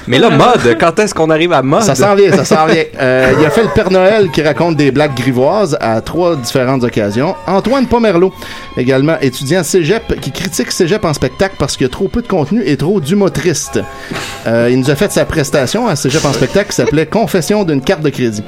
[0.09, 1.83] Mais là, mode, quand est-ce qu'on arrive à mode?
[1.83, 2.85] Ça s'en vient, ça s'en vient.
[2.99, 6.85] Euh, il a fait le Père Noël qui raconte des blagues grivoises à trois différentes
[6.85, 7.35] occasions.
[7.47, 8.33] Antoine Pomerleau,
[8.77, 12.29] également étudiant cégep, qui critique cégep en spectacle parce qu'il y a trop peu de
[12.29, 13.81] contenu et trop d'humour triste.
[14.47, 17.81] Euh, il nous a fait sa prestation à cégep en spectacle qui s'appelait Confession d'une
[17.81, 18.43] carte de crédit.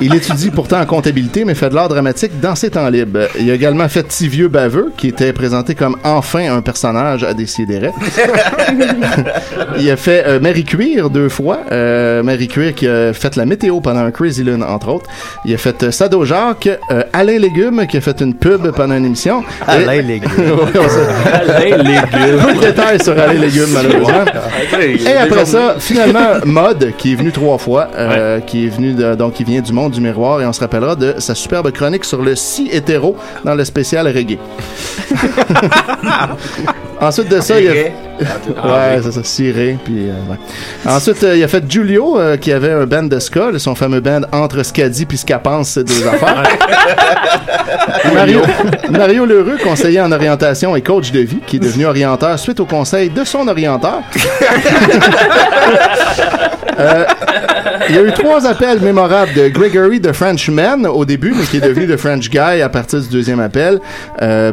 [0.00, 3.28] Il étudie pourtant en comptabilité, mais fait de l'art dramatique dans ses temps libres.
[3.38, 7.34] Il a également fait Petit Vieux Baveux, qui était présenté comme enfin un personnage à
[7.34, 7.74] décider.
[9.78, 11.58] Il a fait euh, Marie Cuir deux fois.
[11.72, 15.06] Euh, Marie Cuir qui a fait la météo pendant un Crazy Lune, entre autres.
[15.44, 18.96] Il a fait euh, Sado Jacques, euh, Alain Légumes qui a fait une pub pendant
[18.96, 19.42] une émission.
[19.66, 20.30] Alain Et- Légumes.
[20.38, 21.06] Oui, on sait.
[21.32, 22.40] Alain Légumes.
[22.46, 24.24] Peu de détails sur Alain Légumes, malheureusement.
[24.78, 28.92] Hey, Et après ça, finalement, Mode, qui est venu trois fois, euh, qui est venu
[28.94, 31.70] de- donc qui vient du monde du miroir, et on se rappellera de sa superbe
[31.70, 34.38] chronique sur le si hétéro dans le spécial reggae.
[37.04, 37.72] Ensuite de ça, il a...
[37.72, 37.92] Ciré.
[38.20, 39.78] ouais, c'est ça, ciré.
[39.84, 40.38] Puis, euh, ouais.
[40.86, 43.74] Ensuite, euh, il a fait Giulio, euh, qui avait un band de ska, là, son
[43.74, 46.42] fameux band entre Scadi puis Scapance, c'est deux affaires.
[48.14, 48.40] Mario,
[48.90, 52.66] Mario Lheureux, conseiller en orientation et coach de vie, qui est devenu orienteur suite au
[52.66, 54.02] conseil de son orienteur.
[56.76, 57.04] Euh,
[57.88, 61.58] il y a eu trois appels mémorables de Gregory the Frenchman au début, mais qui
[61.58, 63.78] est devenu The French Guy à partir du deuxième appel.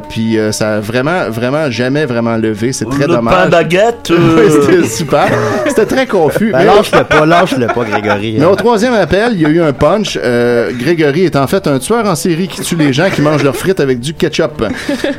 [0.07, 2.37] Puis ça a vraiment, vraiment jamais vraiment
[2.71, 3.33] C'est très Le dommage.
[3.33, 4.37] pain baguette, euh.
[4.37, 5.27] Oui, C'était super.
[5.67, 6.51] C'était très confus.
[6.51, 8.35] Ben, lâche-le pas, lâche-le pas, Grégory.
[8.39, 10.17] mais au troisième appel, il y a eu un punch.
[10.21, 13.43] Euh, Grégory est en fait un tueur en série qui tue les gens qui mangent
[13.43, 14.63] leurs frites avec du ketchup.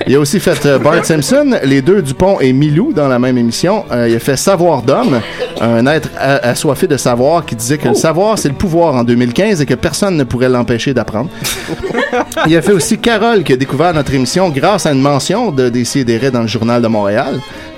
[0.07, 3.39] Il a aussi fait euh, Bart Simpson, les deux Dupont et Milou dans la même
[3.39, 3.85] émission.
[3.93, 5.21] Euh, il a fait Savoir d'homme,
[5.61, 9.61] un être assoiffé de savoir qui disait que le savoir c'est le pouvoir en 2015
[9.61, 11.31] et que personne ne pourrait l'empêcher d'apprendre.
[12.47, 15.69] Il a fait aussi Carole qui a découvert notre émission grâce à une mention de
[15.69, 17.12] Décideret dans le journal de Montréal,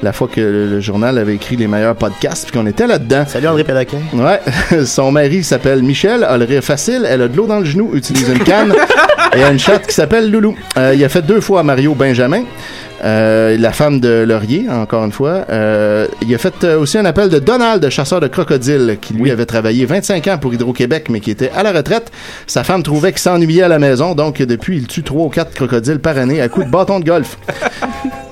[0.02, 3.24] la fois que le, le journal avait écrit les meilleurs podcasts puis qu'on était là-dedans.
[3.26, 3.98] Salut André Péloquin.
[4.12, 7.64] Ouais, son mari s'appelle Michel, a le rire facile, elle a de l'eau dans le
[7.64, 8.74] genou, utilise une canne
[9.36, 10.54] et a une chatte qui s'appelle Loulou.
[10.76, 12.42] Euh, il a fait deux fois Mario Benjamin.
[13.04, 15.44] Euh, la femme de Laurier, encore une fois.
[15.50, 19.12] Euh, il a fait euh, aussi un appel de Donald, de chasseur de crocodiles, qui
[19.14, 22.10] lui avait travaillé 25 ans pour Hydro-Québec, mais qui était à la retraite.
[22.46, 25.52] Sa femme trouvait qu'il s'ennuyait à la maison, donc depuis, il tue trois ou quatre
[25.54, 27.36] crocodiles par année à coups de bâton de golf.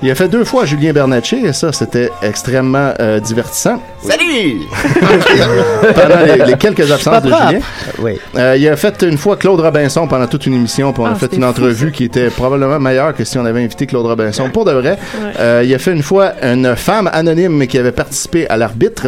[0.01, 3.81] Il a fait deux fois Julien Bernatchez, et ça, c'était extrêmement euh, divertissant.
[4.01, 4.57] Salut!
[5.95, 7.29] pendant les, les quelques absences de.
[7.29, 7.59] Julien.
[7.99, 8.19] Oui.
[8.35, 11.11] Euh, il a fait une fois Claude Robinson pendant toute une émission, puis on a
[11.11, 14.05] Ah, fait une fou, entrevue qui était probablement meilleure que si on avait invité Claude
[14.05, 14.91] Robinson pour de vrai.
[14.91, 15.31] Ouais.
[15.39, 19.07] Euh, il a fait une fois une femme anonyme qui avait participé à l'arbitre.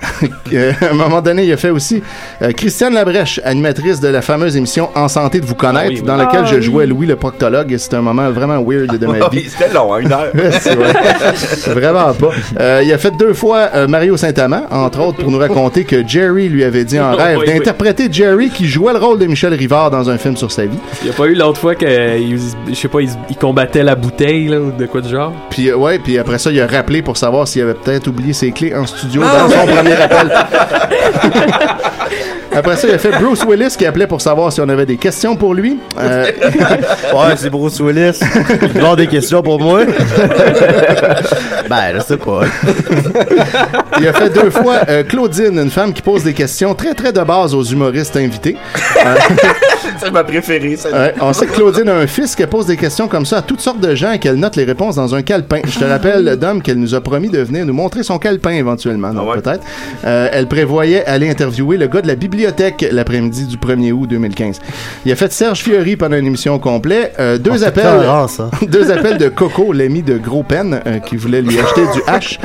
[0.82, 2.02] À un moment donné, il a fait aussi
[2.42, 5.98] euh, Christiane Labrèche, animatrice de la fameuse émission En santé de vous connaître, Ah oui,
[6.00, 6.06] oui.
[6.06, 6.62] dans laquelle Ah je oui.
[6.62, 7.72] jouais Louis le proctologue.
[7.72, 9.44] et C'était un moment vraiment weird de ma vie.
[9.48, 10.30] C'était long, hein, une heure.
[10.34, 11.74] Vrai.
[11.74, 12.30] Vraiment pas.
[12.60, 16.06] Euh, il a fait deux fois euh, Mario Saint-Amand, entre autres, pour nous raconter que
[16.06, 17.54] Jerry lui avait dit en rêve Oui, oui.
[17.58, 20.78] d'interpréter Jerry qui jouait le rôle de Michel Rivard dans un film sur sa vie.
[21.02, 23.94] Il y a pas eu l'autre fois que, je sais pas, il, il combattait la
[23.94, 25.32] bouteille, là, ou de quoi du genre?
[25.50, 28.32] Puis euh, ouais, puis après ça, il a rappelé pour savoir s'il avait peut-être oublié
[28.32, 30.30] ses clés en studio dans son premier appel.
[32.54, 34.96] Après ça, il a fait Bruce Willis qui appelait pour savoir si on avait des
[34.96, 35.78] questions pour lui.
[35.98, 36.26] Euh,
[37.14, 38.18] Ouais, c'est Bruce Willis.
[38.84, 39.80] As des questions pour moi?
[41.68, 42.40] ben, je sais pas.
[44.00, 47.12] il a fait deux fois euh, Claudine, une femme qui pose des questions très très
[47.12, 48.56] de base aux humoristes invités.
[49.04, 49.14] Euh,
[49.98, 50.90] C'est ma préférée, ça.
[50.90, 53.42] Ouais, on sait que Claudine a un fils qui pose des questions comme ça à
[53.42, 55.60] toutes sortes de gens et qu'elle note les réponses dans un calepin.
[55.66, 59.12] Je te rappelle, Dom, qu'elle nous a promis de venir nous montrer son calepin éventuellement,
[59.12, 59.40] donc Ah ouais?
[59.42, 59.62] peut-être.
[60.04, 62.43] Euh, elle prévoyait aller interviewer le gars de la bibliothèque
[62.92, 64.58] l'après-midi du 1er août 2015.
[65.04, 67.14] Il a fait Serge Fiori pendant une émission complète.
[67.18, 68.28] Euh, deux Oh, appels.
[68.28, 68.50] ça.
[68.66, 72.38] deux appels de Coco, l'ami de Gros Pen, euh, qui voulait lui acheter du H.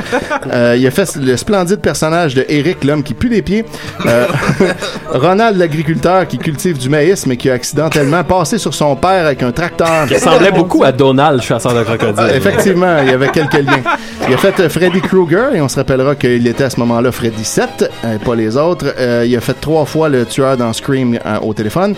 [0.52, 3.64] Euh, il a fait le splendide personnage de Eric, l'homme qui pue des pieds.
[4.06, 4.26] Euh,
[5.12, 9.42] Ronald, l'agriculteur qui cultive du maïs, mais qui a accidentellement passé sur son père avec
[9.42, 10.06] un tracteur.
[10.10, 12.14] Il ressemblait beaucoup à Donald, chasseur de crocodiles.
[12.16, 13.82] Ah, Effectivement, il y avait quelques liens.
[14.28, 17.44] Il a fait Freddy Krueger, et on se rappellera qu'il était à ce moment-là Freddy
[17.44, 18.86] 7, euh, pas les autres.
[18.98, 21.94] Euh, il a fait trois fois le tueur dans Scream euh, au téléphone.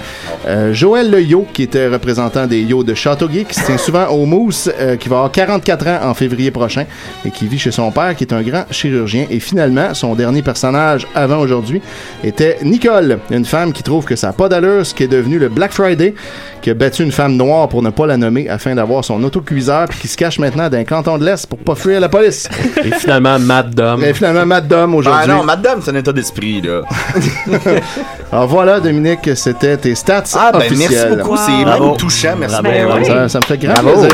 [0.47, 4.07] Euh, Joël Le Yo, qui était représentant des Yo de Châteauguay, qui se tient souvent
[4.07, 6.87] au Mousse, euh, qui va avoir 44 ans en février prochain,
[7.27, 9.27] et qui vit chez son père, qui est un grand chirurgien.
[9.31, 11.83] Et finalement, son dernier personnage avant aujourd'hui
[12.25, 15.39] était Nicole, une femme qui trouve que ça n'a pas d'allure, ce qui est devenu
[15.39, 16.15] le Black Friday,
[16.63, 19.87] qui a battu une femme noire pour ne pas la nommer afin d'avoir son autocuiseur,
[19.89, 22.49] puis qui se cache maintenant d'un canton de l'Est pour pas fuir la police.
[22.85, 24.03] Et finalement, Matt Dom.
[24.03, 25.25] Et finalement, Matt Dom aujourd'hui.
[25.25, 26.83] Ah non, madame, c'est un état d'esprit, là.
[28.33, 30.91] Alors voilà, Dominique, c'était tes stats Ah, ben, officielles.
[30.91, 31.37] merci beaucoup.
[31.37, 31.87] C'est Bravo.
[31.89, 32.35] même touchant.
[32.39, 33.05] Merci beaucoup.
[33.05, 34.09] Ça, ça me fait grand plaisir.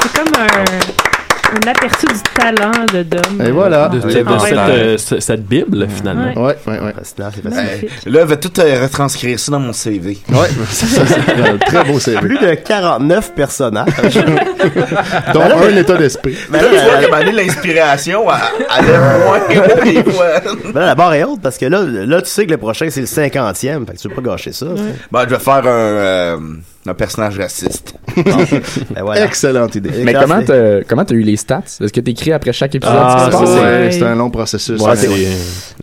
[0.00, 1.07] C'est comme un,
[1.52, 3.46] un aperçu du talent de Dom.
[3.46, 3.88] Et voilà.
[3.88, 6.32] De, cette, euh, ce- cette Bible, finalement.
[6.44, 6.56] Ouais.
[6.66, 6.92] Ouais, ouais.
[6.98, 7.62] Fascinant, c'est fascinant.
[7.62, 7.90] Magnifique.
[8.06, 10.18] Là, je vais tout euh, retranscrire ça dans mon CV.
[10.28, 10.36] Ouais,
[10.70, 12.18] ça, ça, c'est un très beau CV.
[12.18, 13.86] Plus de 49 personnages.
[15.34, 16.36] Donc, un état d'esprit.
[16.50, 20.26] Mais Là, tu vois ben, l'inspiration, elle elle moins haut des fois.
[20.72, 22.88] ben là, la barre est haute parce que là, là, tu sais que le prochain,
[22.90, 23.86] c'est le 50e.
[23.86, 24.66] Fait que tu veux pas gâcher ça.
[25.10, 26.36] Ben, je vais faire un, euh,
[26.86, 27.94] un personnage raciste.
[28.90, 29.24] Ben voilà.
[29.26, 29.90] Excellente idée.
[30.02, 31.62] Mais comment t'as, comment t'as eu les stats?
[31.80, 33.50] Est-ce que t'écris après chaque épisode Ah, ce qui se Ça, passe?
[33.54, 33.88] c'est Ouais.
[33.92, 34.80] c'est un long processus.
[34.80, 35.08] Ouais, Ouais, c'est-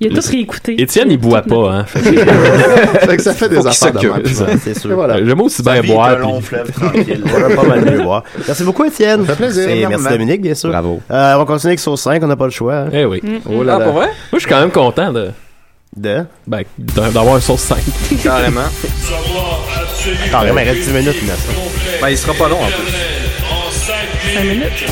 [0.01, 0.81] Il a tout réécouté.
[0.81, 1.85] Étienne, il boit pas, hein.
[1.85, 4.25] Fait que- ça fait des Faut affaires de s'occupe.
[4.25, 4.33] même.
[4.33, 4.95] Ça, c'est sûr.
[4.95, 5.23] Voilà.
[5.23, 6.09] J'aime aussi bien boire.
[6.09, 7.23] un puis- long fleuve tranquille.
[7.25, 8.01] On va pas mal mieux.
[8.47, 9.21] Merci beaucoup, Étienne.
[9.25, 9.69] Ça fait plaisir.
[9.69, 10.09] Et merci.
[10.09, 10.69] Dominique, bien sûr.
[10.69, 11.01] Bravo.
[11.11, 12.75] Euh, on va continuer avec Sauce 5, on n'a pas le choix.
[12.75, 12.89] hein.
[12.91, 13.21] Eh oui.
[13.49, 13.85] Oh là Ah, là.
[13.85, 14.07] pour vrai?
[14.07, 15.29] Moi, je suis quand même content de,
[15.95, 16.25] De?
[16.47, 17.77] ben, d'a- d'avoir un sauce 5.
[18.23, 18.61] Carrément.
[20.34, 21.47] Attends, mais reste 10 minutes, Inès.
[22.01, 24.34] Ben, il sera pas long en plus.
[24.34, 24.86] 5 minutes.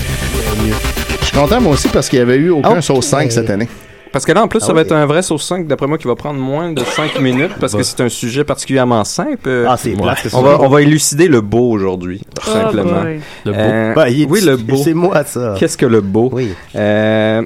[1.19, 2.81] Je suis content, moi aussi, parce qu'il n'y avait eu aucun Oh.
[2.81, 3.67] sauce 5 cette année.
[4.11, 4.85] Parce que là, en plus, Ah ça va oui.
[4.85, 7.73] être un vrai sauce 5, d'après moi, qui va prendre moins de 5 minutes, parce
[7.73, 9.47] que c'est un sujet particulièrement simple.
[9.47, 13.01] Euh, Ah, c'est c'est on, va, on va élucider le beau aujourd'hui, tout Ah, simplement.
[13.01, 13.19] boy.
[13.45, 13.95] Le beau.
[13.95, 14.77] Ben, il est- oui, le beau.
[14.83, 15.55] c'est moi, ça.
[15.57, 16.31] Qu'est-ce que le beau?
[16.75, 17.41] Euh,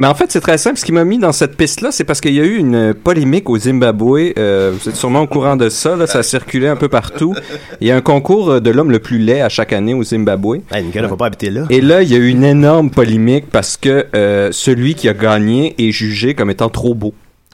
[0.00, 0.78] mais en fait, c'est très simple.
[0.78, 3.50] Ce qui m'a mis dans cette piste-là, c'est parce qu'il y a eu une polémique
[3.50, 4.32] au Zimbabwe.
[4.38, 5.94] Euh, vous êtes sûrement au courant de ça.
[5.94, 7.34] Là, ça a circulé un peu partout.
[7.82, 10.02] Il y a un concours euh, de l'homme le plus laid à chaque année au
[10.02, 10.62] Zimbabwe.
[10.72, 11.66] Hey, Nicolas, faut pas habiter là.
[11.68, 15.12] Et là, il y a eu une énorme polémique parce que euh, celui qui a
[15.12, 17.12] gagné est jugé comme étant trop beau.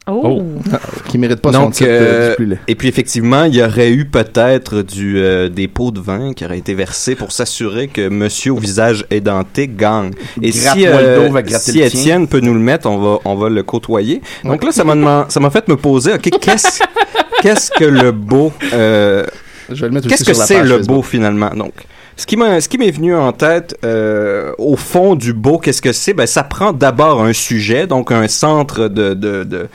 [0.08, 0.40] Oh!
[1.08, 2.58] Qui mérite pas son Donc, titre euh, euh, du plus laid.
[2.68, 6.44] et puis effectivement, il y aurait eu peut-être du euh, des pots de vin qui
[6.44, 10.12] auraient été versés pour s'assurer que Monsieur au visage édenté gagne.
[10.42, 12.00] Et si, euh, dos, va gratter si le tien.
[12.00, 14.22] Étienne peut nous le mettre, on va on va le côtoyer.
[14.44, 16.82] Donc là, ça m'a ça m'a fait me poser, ok, qu'est-ce
[17.42, 19.26] qu'est-ce que le beau euh,
[19.68, 21.50] Je vais le mettre Qu'est-ce aussi que sur la c'est le beau finalement?
[21.50, 21.72] Donc,
[22.16, 22.36] ce qui
[22.78, 26.14] m'est venu en tête, euh, au fond du beau, qu'est-ce que c'est?
[26.14, 29.68] Ben, ça prend d'abord un sujet, donc un centre de, de, de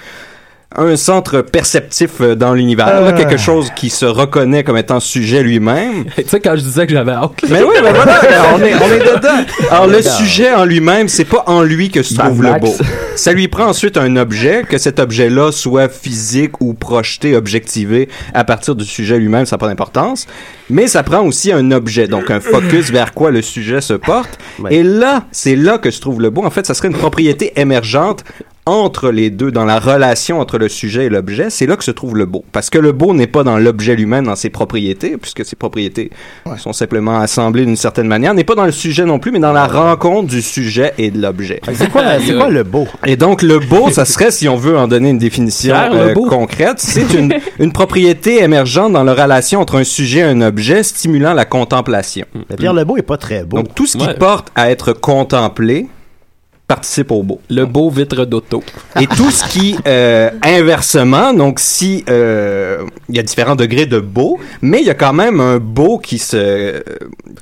[0.75, 3.11] un centre perceptif euh, dans l'univers, là, Ah.
[3.13, 6.05] quelque chose qui se reconnaît comme étant sujet lui-même.
[6.15, 7.31] tu sais, quand je disais que j'avais hâte.
[7.49, 7.99] Mais oui, voilà,
[8.55, 9.45] on est, on est dedans.
[9.71, 12.73] Alors, le sujet en lui-même, c'est pas en lui que se trouve le beau.
[13.15, 18.43] Ça lui prend ensuite un objet, que cet objet-là soit physique ou projeté, objectivé à
[18.43, 20.25] partir du sujet lui-même, ça n'a pas d'importance.
[20.69, 24.39] Mais ça prend aussi un objet, donc un focus vers quoi le sujet se porte.
[24.69, 26.45] Et là, c'est là que se trouve le beau.
[26.45, 28.23] En fait, ça serait une propriété émergente
[28.71, 31.91] entre les deux, dans la relation entre le sujet et l'objet, c'est là que se
[31.91, 32.43] trouve le beau.
[32.51, 36.09] Parce que le beau n'est pas dans l'objet lui-même, dans ses propriétés, puisque ses propriétés
[36.57, 39.51] sont simplement assemblées d'une certaine manière, n'est pas dans le sujet non plus, mais dans
[39.53, 41.59] la rencontre du sujet et de l'objet.
[41.73, 42.87] C'est quoi, c'est quoi le beau?
[43.05, 46.79] Et donc, le beau, ça serait, si on veut en donner une définition euh, concrète,
[46.79, 51.33] c'est une, une propriété émergente dans la relation entre un sujet et un objet, stimulant
[51.33, 52.25] la contemplation.
[52.49, 53.57] Mais Pierre Lebeau est pas très beau.
[53.57, 54.15] Donc, tout ce qui Ouais.
[54.15, 55.87] porte à être contemplé
[56.71, 57.41] participe au beau.
[57.49, 58.63] Le beau vitre d'auto.
[59.01, 63.99] Et tout ce qui, euh, inversement, donc si euh, il y a différents degrés de
[63.99, 66.81] beau, mais il y a quand même un beau qui se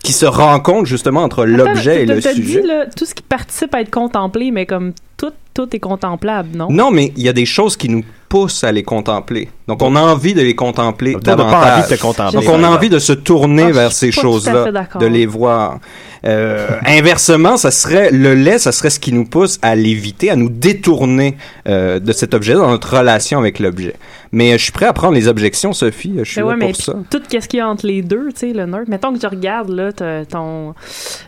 [0.03, 2.61] qui se rencontre justement entre l'objet et le sujet.
[2.61, 6.49] dit, là, tout ce qui participe à être contemplé, mais comme tout, tout est contemplable,
[6.55, 6.67] non?
[6.71, 9.49] Non, mais il y a des choses qui nous poussent à les contempler.
[9.67, 11.83] Donc, on a envie de les contempler Donc, davantage.
[11.85, 14.65] envie de contempler, Donc, on a envie de se tourner Ah, vers ces choses-là,
[14.99, 15.79] de les voir.
[16.25, 20.35] Euh, inversement, ça serait le lait, ça serait ce qui nous pousse à l'éviter, à
[20.35, 23.95] nous détourner euh, de cet objet dans notre relation avec l'objet.
[24.31, 26.13] Mais euh, je suis prêt à prendre les objections, Sophie.
[26.19, 26.93] Je suis Ben là ouais, mais pour ça.
[27.09, 28.87] tout ce qu'il y a entre les deux, tu sais, le nerd.
[28.87, 30.73] Mettons que je regarde, là, ton...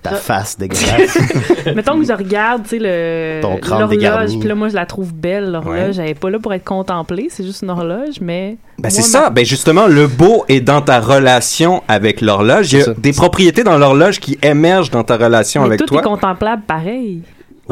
[0.04, 1.18] Ta face dégueulasse.
[1.76, 3.42] Mettons que je regarde, tu sais, le...
[3.42, 5.98] Ton crâne l'horloge, puis là, moi, je la trouve belle, l'horloge.
[5.98, 6.04] Ouais.
[6.04, 8.58] Elle est pas là pour être contemplée, c'est juste une horloge, mais...
[8.78, 9.30] Ben, c'est ça.
[9.30, 12.74] Ben justement, le beau est dans ta relation avec l'horloge.
[12.74, 15.86] Il y a des propriétés dans l'horloge qui émergent dans ta relation Mais avec tout
[15.86, 16.02] toi.
[16.02, 17.22] est contemplable pareil.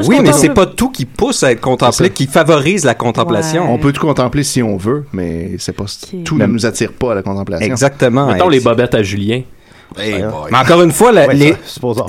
[0.08, 3.72] Moi, Oui, mais c'est pas tout qui pousse à être contemplé, qui favorise la contemplation.
[3.72, 5.86] On peut tout contempler si on veut, mais c'est pas
[6.26, 7.66] tout ne nous attire pas à la contemplation.
[7.66, 8.28] Exactement.
[8.28, 9.41] Mettons les bobettes à Julien.
[9.97, 10.23] Mais
[10.53, 11.55] encore une fois, Ouais, les-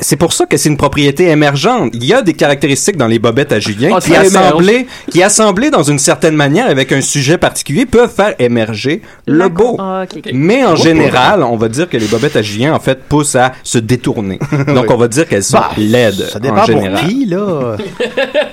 [0.00, 1.90] c'est pour ça que c'est une propriété émergente.
[1.94, 5.70] Il y a des caractéristiques dans les bobettes à Julien Ah, qui, assemblées, qui assemblées
[5.70, 9.76] dans une certaine manière avec un sujet particulier peuvent faire émerger le beau.
[9.78, 10.04] Ah.
[10.32, 13.34] Mais en Oh, général, on va dire que les bobettes à Julien en fait poussent
[13.36, 14.38] à se détourner.
[14.66, 14.86] Donc Oui.
[14.90, 17.06] on va dire qu'elles sont Bah, laides ça en dépend pour général.
[17.06, 17.76] qui, là.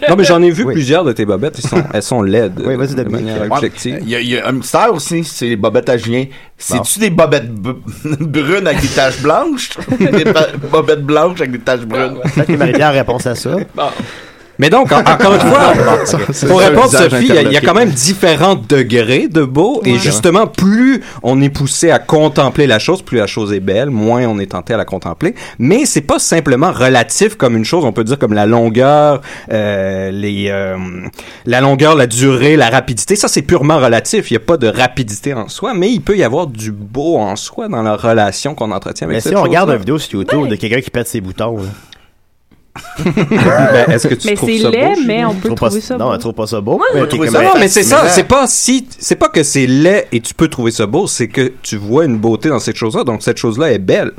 [0.09, 2.75] Non mais j'en ai vu plusieurs de tes bobettes, elles sont, elles sont laides Oui,
[2.75, 3.99] vas-y, de manière objective.
[4.01, 6.25] Il y, a- il y a un mystère aussi, c'est les bobettes à Julien.
[6.57, 7.51] C'est-tu des bobettes
[8.19, 9.70] brunes avec des taches blanches?
[9.99, 10.26] des
[10.72, 12.20] bobettes blanches avec des taches brunes?
[12.34, 13.55] Peut-être que Marie-Pierre répond à ça.
[14.60, 15.74] Mais donc, en- encore une fois,
[16.47, 19.82] pour répondre Sophie, il y, a- quand même différents degrés de beau.
[19.86, 19.99] Et Ouais.
[19.99, 24.24] justement, plus on est poussé à contempler la chose, plus la chose est belle, moins
[24.28, 25.36] on est tenté à la contempler.
[25.60, 27.86] Mais c'est pas simplement relatif comme une chose.
[27.86, 30.76] On peut dire comme la longueur, euh, les, euh,
[31.45, 33.16] la longueur, la durée, la rapidité.
[33.16, 34.32] Ça, c'est purement relatif.
[34.32, 37.18] Il n'y a pas de rapidité en soi, mais il peut y avoir du beau
[37.18, 39.97] en soi dans la relation qu'on entretient avec Mais cette si on regarde une vidéo
[39.99, 41.64] sur YouTube de quelqu'un qui pète ses boutons, là.
[43.05, 45.30] Ben, est-ce que tu Mais trouves c'est ça laid, beau, mais Julien?
[45.30, 46.13] on peut trouve pas- trouver ça non, beau.
[46.13, 46.82] elle trouve pas ça beau.
[46.93, 50.19] Mais ça Non, mais c'est ça, c'est pas si, c'est pas que c'est laid et
[50.21, 53.21] tu peux trouver ça beau, c'est que tu vois une beauté dans cette chose-là, donc
[53.23, 54.11] cette chose-là est belle.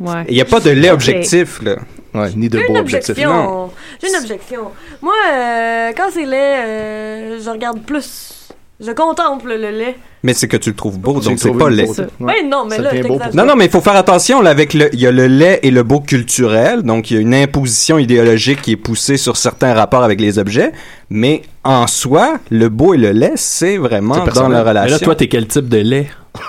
[0.00, 0.24] Ouais.
[0.28, 1.76] Il y a pas de lait objectif, là.
[2.14, 3.10] Ouais, ni de J'ai beau une objectif.
[3.10, 3.70] objection.
[4.00, 4.60] J'ai une objection.
[5.02, 8.48] Moi, euh, quand c'est laid, euh, je regarde plus.
[8.80, 11.86] Je contemple le lait Mais c'est que tu le trouves beau, donc c'est pas beauté.
[12.18, 12.90] Ouais, non, mais là.
[13.34, 15.60] Non, non, mais il faut faire attention là, avec le, il y a le lait
[15.62, 19.36] et le beau culturel, donc il y a une imposition idéologique qui est poussée sur
[19.36, 20.72] certains rapports avec les objets,
[21.08, 24.92] mais en soi, le beau et le lait, c'est vraiment dans la Mais relation.
[24.96, 26.06] là, toi, t'es quel type de lait?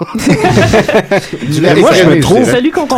[1.47, 2.51] Du lait moi, je me trouve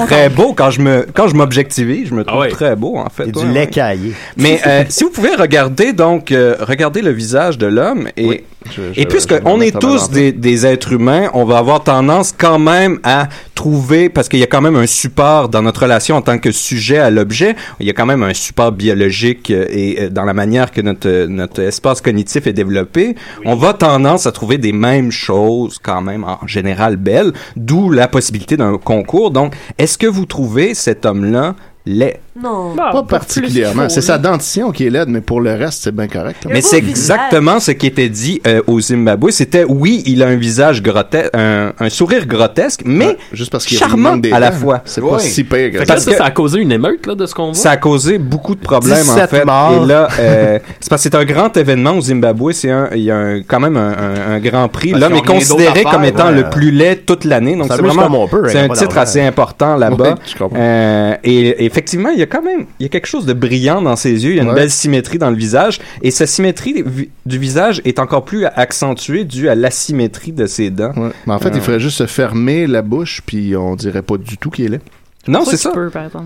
[0.08, 3.28] très beau quand je me quand je m'objectivise, je me trouve très beau en fait.
[3.28, 3.68] Et du ouais, lait ouais.
[3.68, 4.14] caillé.
[4.38, 8.82] Mais euh, si vous pouvez regarder donc euh, regarder le visage de l'homme et je-
[9.00, 10.32] et puisque on est tous des,
[10.62, 14.48] des êtres humains, on va avoir tendance quand même à trouver parce qu'il y a
[14.48, 17.90] quand même un support dans notre relation en tant que sujet à l'objet, il y
[17.90, 21.28] a quand même un support biologique euh, et euh, dans la manière que notre euh,
[21.28, 26.24] notre espace cognitif est développé, on va tendance à trouver des mêmes choses quand même
[26.24, 29.32] en général belles, d'où la possibilité d'un concours.
[29.32, 31.56] Donc, est-ce que vous trouvez cet homme-là
[31.86, 32.20] laid?
[32.42, 32.76] Non.
[32.76, 33.90] Pas particulièrement.
[33.90, 36.46] C'est sa dentition qui est laide, mais pour le reste, c'est bien correct.
[36.50, 39.32] Mais c'est exactement ce qui était dit euh, au Zimbabwe.
[39.32, 44.16] C'était oui, il a un visage grotesque, un, un sourire grotesque, mais juste parce charmant
[44.18, 44.82] des à la fois.
[44.86, 46.24] C'est pas si pire que Fait que ça.
[46.26, 47.54] a causé une émeute, là, de ce qu'on voit.
[47.54, 49.46] Ça a causé beaucoup de problèmes en 17 fait.
[49.46, 49.84] morts.
[49.84, 52.52] Et là, euh, c'est parce que c'est un grand événement au Zimbabwe.
[52.54, 54.92] C'est un, il y a un- quand même un, un- un grand prix.
[54.92, 56.36] Parce L'homme est considéré comme étant ouais.
[56.36, 57.56] le plus laid toute l'année.
[57.58, 60.12] Donc c'est vraiment, hein, c'est y a un titre assez important là-bas.
[60.12, 60.58] Ouais, je comprends.
[60.60, 63.82] Euh, et effectivement, il y a quand même, il y a quelque chose de brillant
[63.82, 64.32] dans ses yeux.
[64.32, 64.56] Il y a une Ouais.
[64.56, 65.80] belle symétrie dans le visage.
[66.02, 66.84] Et cette symétrie
[67.26, 70.94] du visage est encore plus accentuée due à l'asymétrie de ses dents.
[70.96, 71.10] Ouais.
[71.28, 74.18] Mais en fait, Euh, il faudrait juste se fermer la bouche, puis on dirait pas
[74.18, 74.82] du tout qu'il est laid.
[75.28, 75.72] Non, c'est ça.
[75.72, 76.26] peux, par exemple?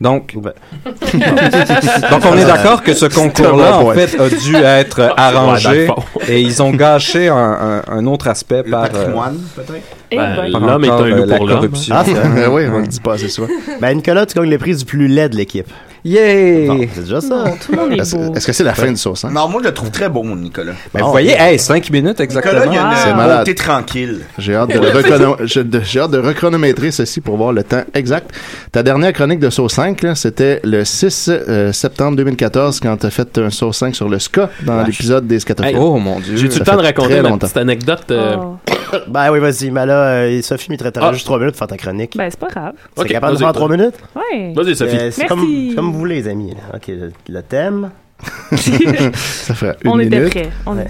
[0.00, 0.34] Donc,
[2.10, 5.88] donc on est d'accord que ce concours-là, en fait, a dû être arrangé
[6.28, 8.84] et ils ont gâché un, un- un autre aspect par.
[8.84, 9.86] euh, patrimoine, peut-être?
[10.12, 10.52] Eh Ben, ben.
[10.52, 11.56] par l'homme est un euh, loup la pour l'homme.
[11.56, 11.94] corruption.
[11.98, 12.12] Ah, c'est.
[12.14, 13.48] Ben oui, on le dit pas assez souvent.
[13.80, 15.66] Ben, Nicolas, tu gagnes le prix du plus laid de l'équipe.
[16.04, 16.66] Yeah!
[16.66, 17.44] Bon, c'est déjà ça.
[17.44, 18.34] Non, tout le monde est Est-ce beau.
[18.34, 19.30] est-ce que c'est la fin du sauce, hein?
[19.32, 20.72] Non, moi, je le trouve très beau, mon Nicolas.
[20.92, 22.54] Ben, vous voyez, hey, 5 minutes exactement.
[22.64, 23.38] Nicolas, il a une C'est euh, malade.
[23.38, 24.20] beauté tranquille.
[24.36, 24.80] J'ai hâte, de
[25.78, 28.32] le j'ai rechronométrer ceci pour voir le temps exact.
[28.72, 33.06] Ta dernière chronique de Sauce 5, là, c'était le 6 euh, septembre 2014 quand tu
[33.06, 35.70] as fait un Sauce 5 sur le ska dans l'épisode des scatophones.
[35.72, 36.36] Hey, Oh mon dieu.
[36.36, 37.38] J'ai-tu le Ça temps de raconter ma longtemps.
[37.46, 38.02] petite anecdote?
[38.10, 38.56] euh, Oh.
[39.08, 39.70] Ben oui, vas-y.
[39.70, 41.12] Mais là, euh, Sophie me traitera Ah.
[41.12, 42.16] juste 3 minutes pour faire ta chronique.
[42.16, 42.74] Ben, c'est pas grave.
[42.96, 43.94] C'est Ok, capable de faire 3 minutes?
[44.14, 44.52] Ouais.
[44.54, 44.96] Vas-y, Sophie.
[44.96, 45.26] Euh, c'est Merci.
[45.28, 46.50] comme, comme vous voulez, les amis.
[46.50, 46.76] là.
[46.76, 47.90] Ok, le, le thème.
[48.52, 50.30] Ça fait une On était minute.
[50.30, 50.50] prêts.
[50.66, 50.86] On est...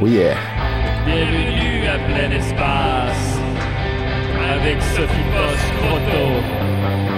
[0.00, 0.34] Oh yeah.
[1.06, 3.38] Bienvenue à plein espace
[4.56, 7.17] avec Sophie Boss-Croto.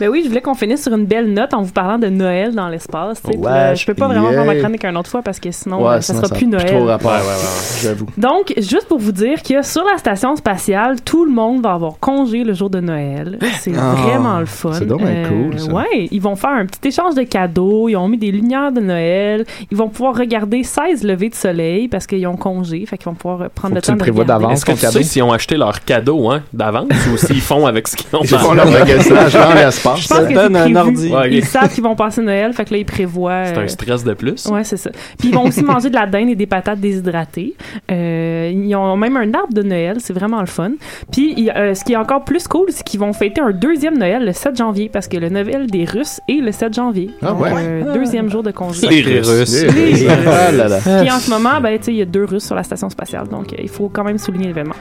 [0.00, 2.52] Ben oui, je voulais qu'on finisse sur une belle note en vous parlant de Noël
[2.52, 3.22] dans l'espace.
[3.22, 3.36] tu sais.
[3.36, 4.42] Puis Ouais, là, je peux pas vraiment yeah.
[4.42, 6.46] faire ma chronique une autre fois parce que sinon, ouais, euh, ça sinon, sera plus
[6.48, 6.66] Noël.
[6.66, 7.12] trop rapport.
[7.12, 7.80] Ouais, ouais, ouais.
[7.82, 8.06] J'avoue.
[8.18, 11.92] Donc, juste pour vous dire que sur la station spatiale, tout le monde va avoir
[12.00, 13.38] congé le jour de Noël.
[13.60, 14.72] C'est Ah, vraiment le fun.
[14.72, 15.72] c'est donc bien cool, ça.
[15.72, 17.88] Ouais, ils vont faire un petit échange de cadeaux.
[17.88, 19.44] Ils ont mis des lumières de Noël.
[19.70, 22.84] Ils vont pouvoir regarder 16 levées de soleil parce qu'ils ont congé.
[22.86, 24.42] Fait qu'ils vont pouvoir euh, prendre Faut le que tu temps le de prévois regarder.
[24.44, 24.58] d'avance.
[24.58, 25.04] Est-ce que ton tu sais cadeau.
[25.04, 28.28] s'ils ont acheté leur cadeau hein, d'avance ou s'ils font avec ce qu'ils ont Ils
[28.28, 29.54] font leur magasinage dans
[29.96, 31.10] Je pense que donne c'est un ordi.
[31.12, 31.30] Ouais.
[31.32, 32.52] Ils savent qu'ils vont passer Noël.
[32.52, 33.44] Fait que là, ils prévoient.
[33.46, 34.46] C'est euh, un stress de plus.
[34.46, 34.90] Ouais, c'est ça.
[35.18, 37.54] Puis ils vont aussi manger de la dinde et des patates déshydratées.
[37.90, 40.72] Euh, ils ont même un arbre de Noël, c'est vraiment le fun.
[41.12, 43.98] Puis il- euh, ce qui est encore plus cool, c'est qu'ils vont fêter un deuxième
[43.98, 47.10] Noël le 7 janvier parce que le Noël des Russes est le 7 janvier.
[47.22, 47.50] Ah Donc, ouais?
[47.56, 48.86] euh, deuxième jour de congé.
[48.88, 49.62] Les Russes.
[49.62, 50.04] Les Russes.
[50.26, 50.78] Ah là là.
[51.00, 52.88] Puis en ce moment, ben, tu sais, il y a deux Russes sur la station
[52.90, 54.74] spatiale, donc euh, il faut quand même souligner l'événement.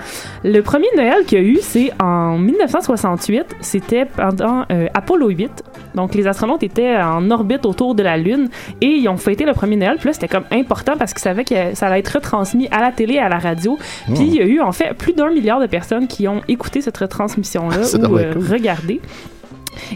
[0.44, 3.44] Le premier Noël qu'il y a eu, c'est en 1968.
[3.62, 5.64] C'était pendant euh, Apollo 8.
[5.96, 8.50] Donc les astronautes étaient en orbite autour de la Lune
[8.82, 9.98] et ils ont fêté le premier Noël.
[9.98, 12.92] Puis là, c'était comme important parce qu'ils savaient que ça allait être retransmis à la
[12.92, 13.78] télé et à la radio.
[14.08, 16.82] Puis il y a eu en fait plus d'un milliard de personnes qui ont écouté
[16.82, 17.78] cette retransmission-là
[18.10, 18.46] ou euh, cool.
[18.46, 19.02] regardé.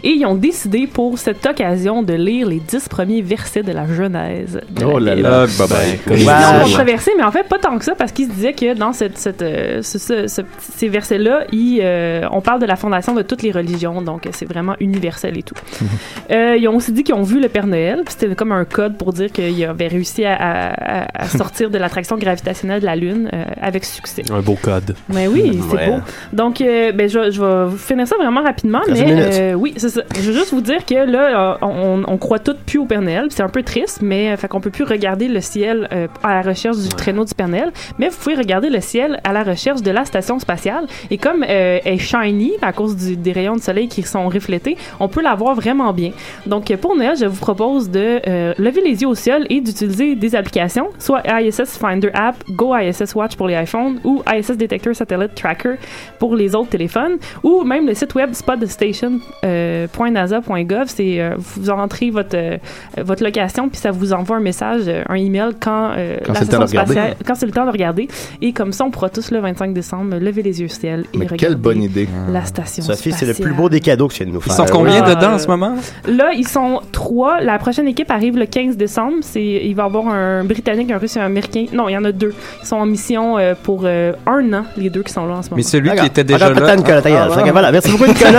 [0.02, 3.86] Et ils ont décidé pour cette occasion de lire les dix premiers versets de la
[3.86, 4.60] Genèse.
[4.70, 5.46] de Oh la là là.
[5.68, 8.52] Ben, Ils l'ont controversé, mais en fait, pas tant que ça, parce qu'ils se disaient
[8.52, 12.66] que dans cette, cette, euh, ce- ce- ce- ces versets-là, ils, euh, on parle de
[12.66, 15.54] la fondation de toutes les religions, donc c'est vraiment universel et tout.
[16.30, 18.66] Euh, ils ont aussi dit qu'ils ont vu le Père Noël, puis c'était comme un
[18.66, 22.86] code pour dire qu'il avait réussi à, à- à- à sortir de l'attraction gravitationnelle de
[22.86, 24.22] la Lune euh, avec succès.
[24.30, 24.94] Un beau code.
[25.08, 25.86] Mais oui, c'est Ouais.
[25.86, 25.96] beau.
[26.34, 30.02] Donc, euh, ben, je, je vais finir ça vraiment rapidement, mais euh, oui, c'est ça.
[30.14, 33.02] Je veux juste vous dire que là, euh, on, on croit toutes plus au Père
[33.02, 33.26] Noël.
[33.30, 36.34] C'est un peu triste, mais euh, fait qu'on peut plus regarder le ciel euh, à
[36.34, 39.42] la recherche du traîneau du Père Noël, mais vous pouvez regarder le ciel à la
[39.42, 40.86] recherche de la station spatiale.
[41.10, 44.28] Et comme euh, elle est shiny à cause du- des rayons de soleil qui sont
[44.28, 46.10] reflétés, on peut la voir vraiment bien.
[46.46, 50.14] Donc, pour Noël, je vous propose de euh, lever les yeux au ciel et d'utiliser
[50.14, 54.94] des applications, soit ISS Finder App, Go ISS Watch pour les iPhones ou ISS Detector
[54.94, 55.74] Satellite Tracker
[56.18, 59.57] pour les autres téléphones, ou même le site web Spot the Station, euh,
[59.92, 60.84] .nasa.gov.
[60.86, 62.56] C'est euh, vous rentrez votre euh,
[63.02, 66.40] votre location puis ça vous envoie un message, euh, un email quand euh, Quand c'est
[66.44, 66.92] le temps de station regarder.
[66.94, 68.08] spatiale- quand c'est le temps de regarder.
[68.42, 71.18] Et comme ça, on pourra tous le 25 décembre lever les yeux au ciel et
[71.18, 72.08] Mais regarder quelle bonne idée.
[72.32, 74.52] la station Sophie, c'est le plus beau des cadeaux que tu viens de nous faire.
[74.52, 75.74] Ils sont combien dedans en ce moment?
[76.06, 77.40] Là, ils sont trois.
[77.40, 79.16] La prochaine équipe arrive le 15 décembre.
[79.22, 81.66] C'est, il va y avoir un Britannique, un Russe et un Américain.
[81.72, 82.34] Non, il y en a deux.
[82.62, 85.42] Ils sont en mission euh, pour euh, un an, les deux qui sont là en
[85.42, 85.56] ce moment.
[85.56, 86.76] Mais celui qui était déjà là.
[86.76, 87.02] Nicolas.
[87.04, 87.72] Ah, voilà.
[87.72, 88.30] Merci beaucoup, Nicolas.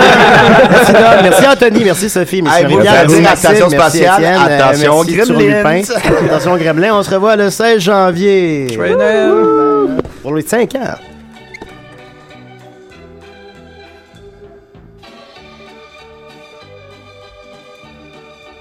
[0.70, 0.92] merci,
[1.22, 1.84] Merci, Anthony.
[1.84, 2.42] Merci, Sophie.
[2.42, 4.24] Merci, Hey, Merci, station spatiale.
[4.24, 5.82] Euh, Attention, Gremlins.
[5.82, 5.82] Lupin.
[6.26, 6.94] Attention, Gremlin.
[6.94, 8.66] On se revoit le 16 janvier.
[10.22, 10.94] Pour les 5 ans.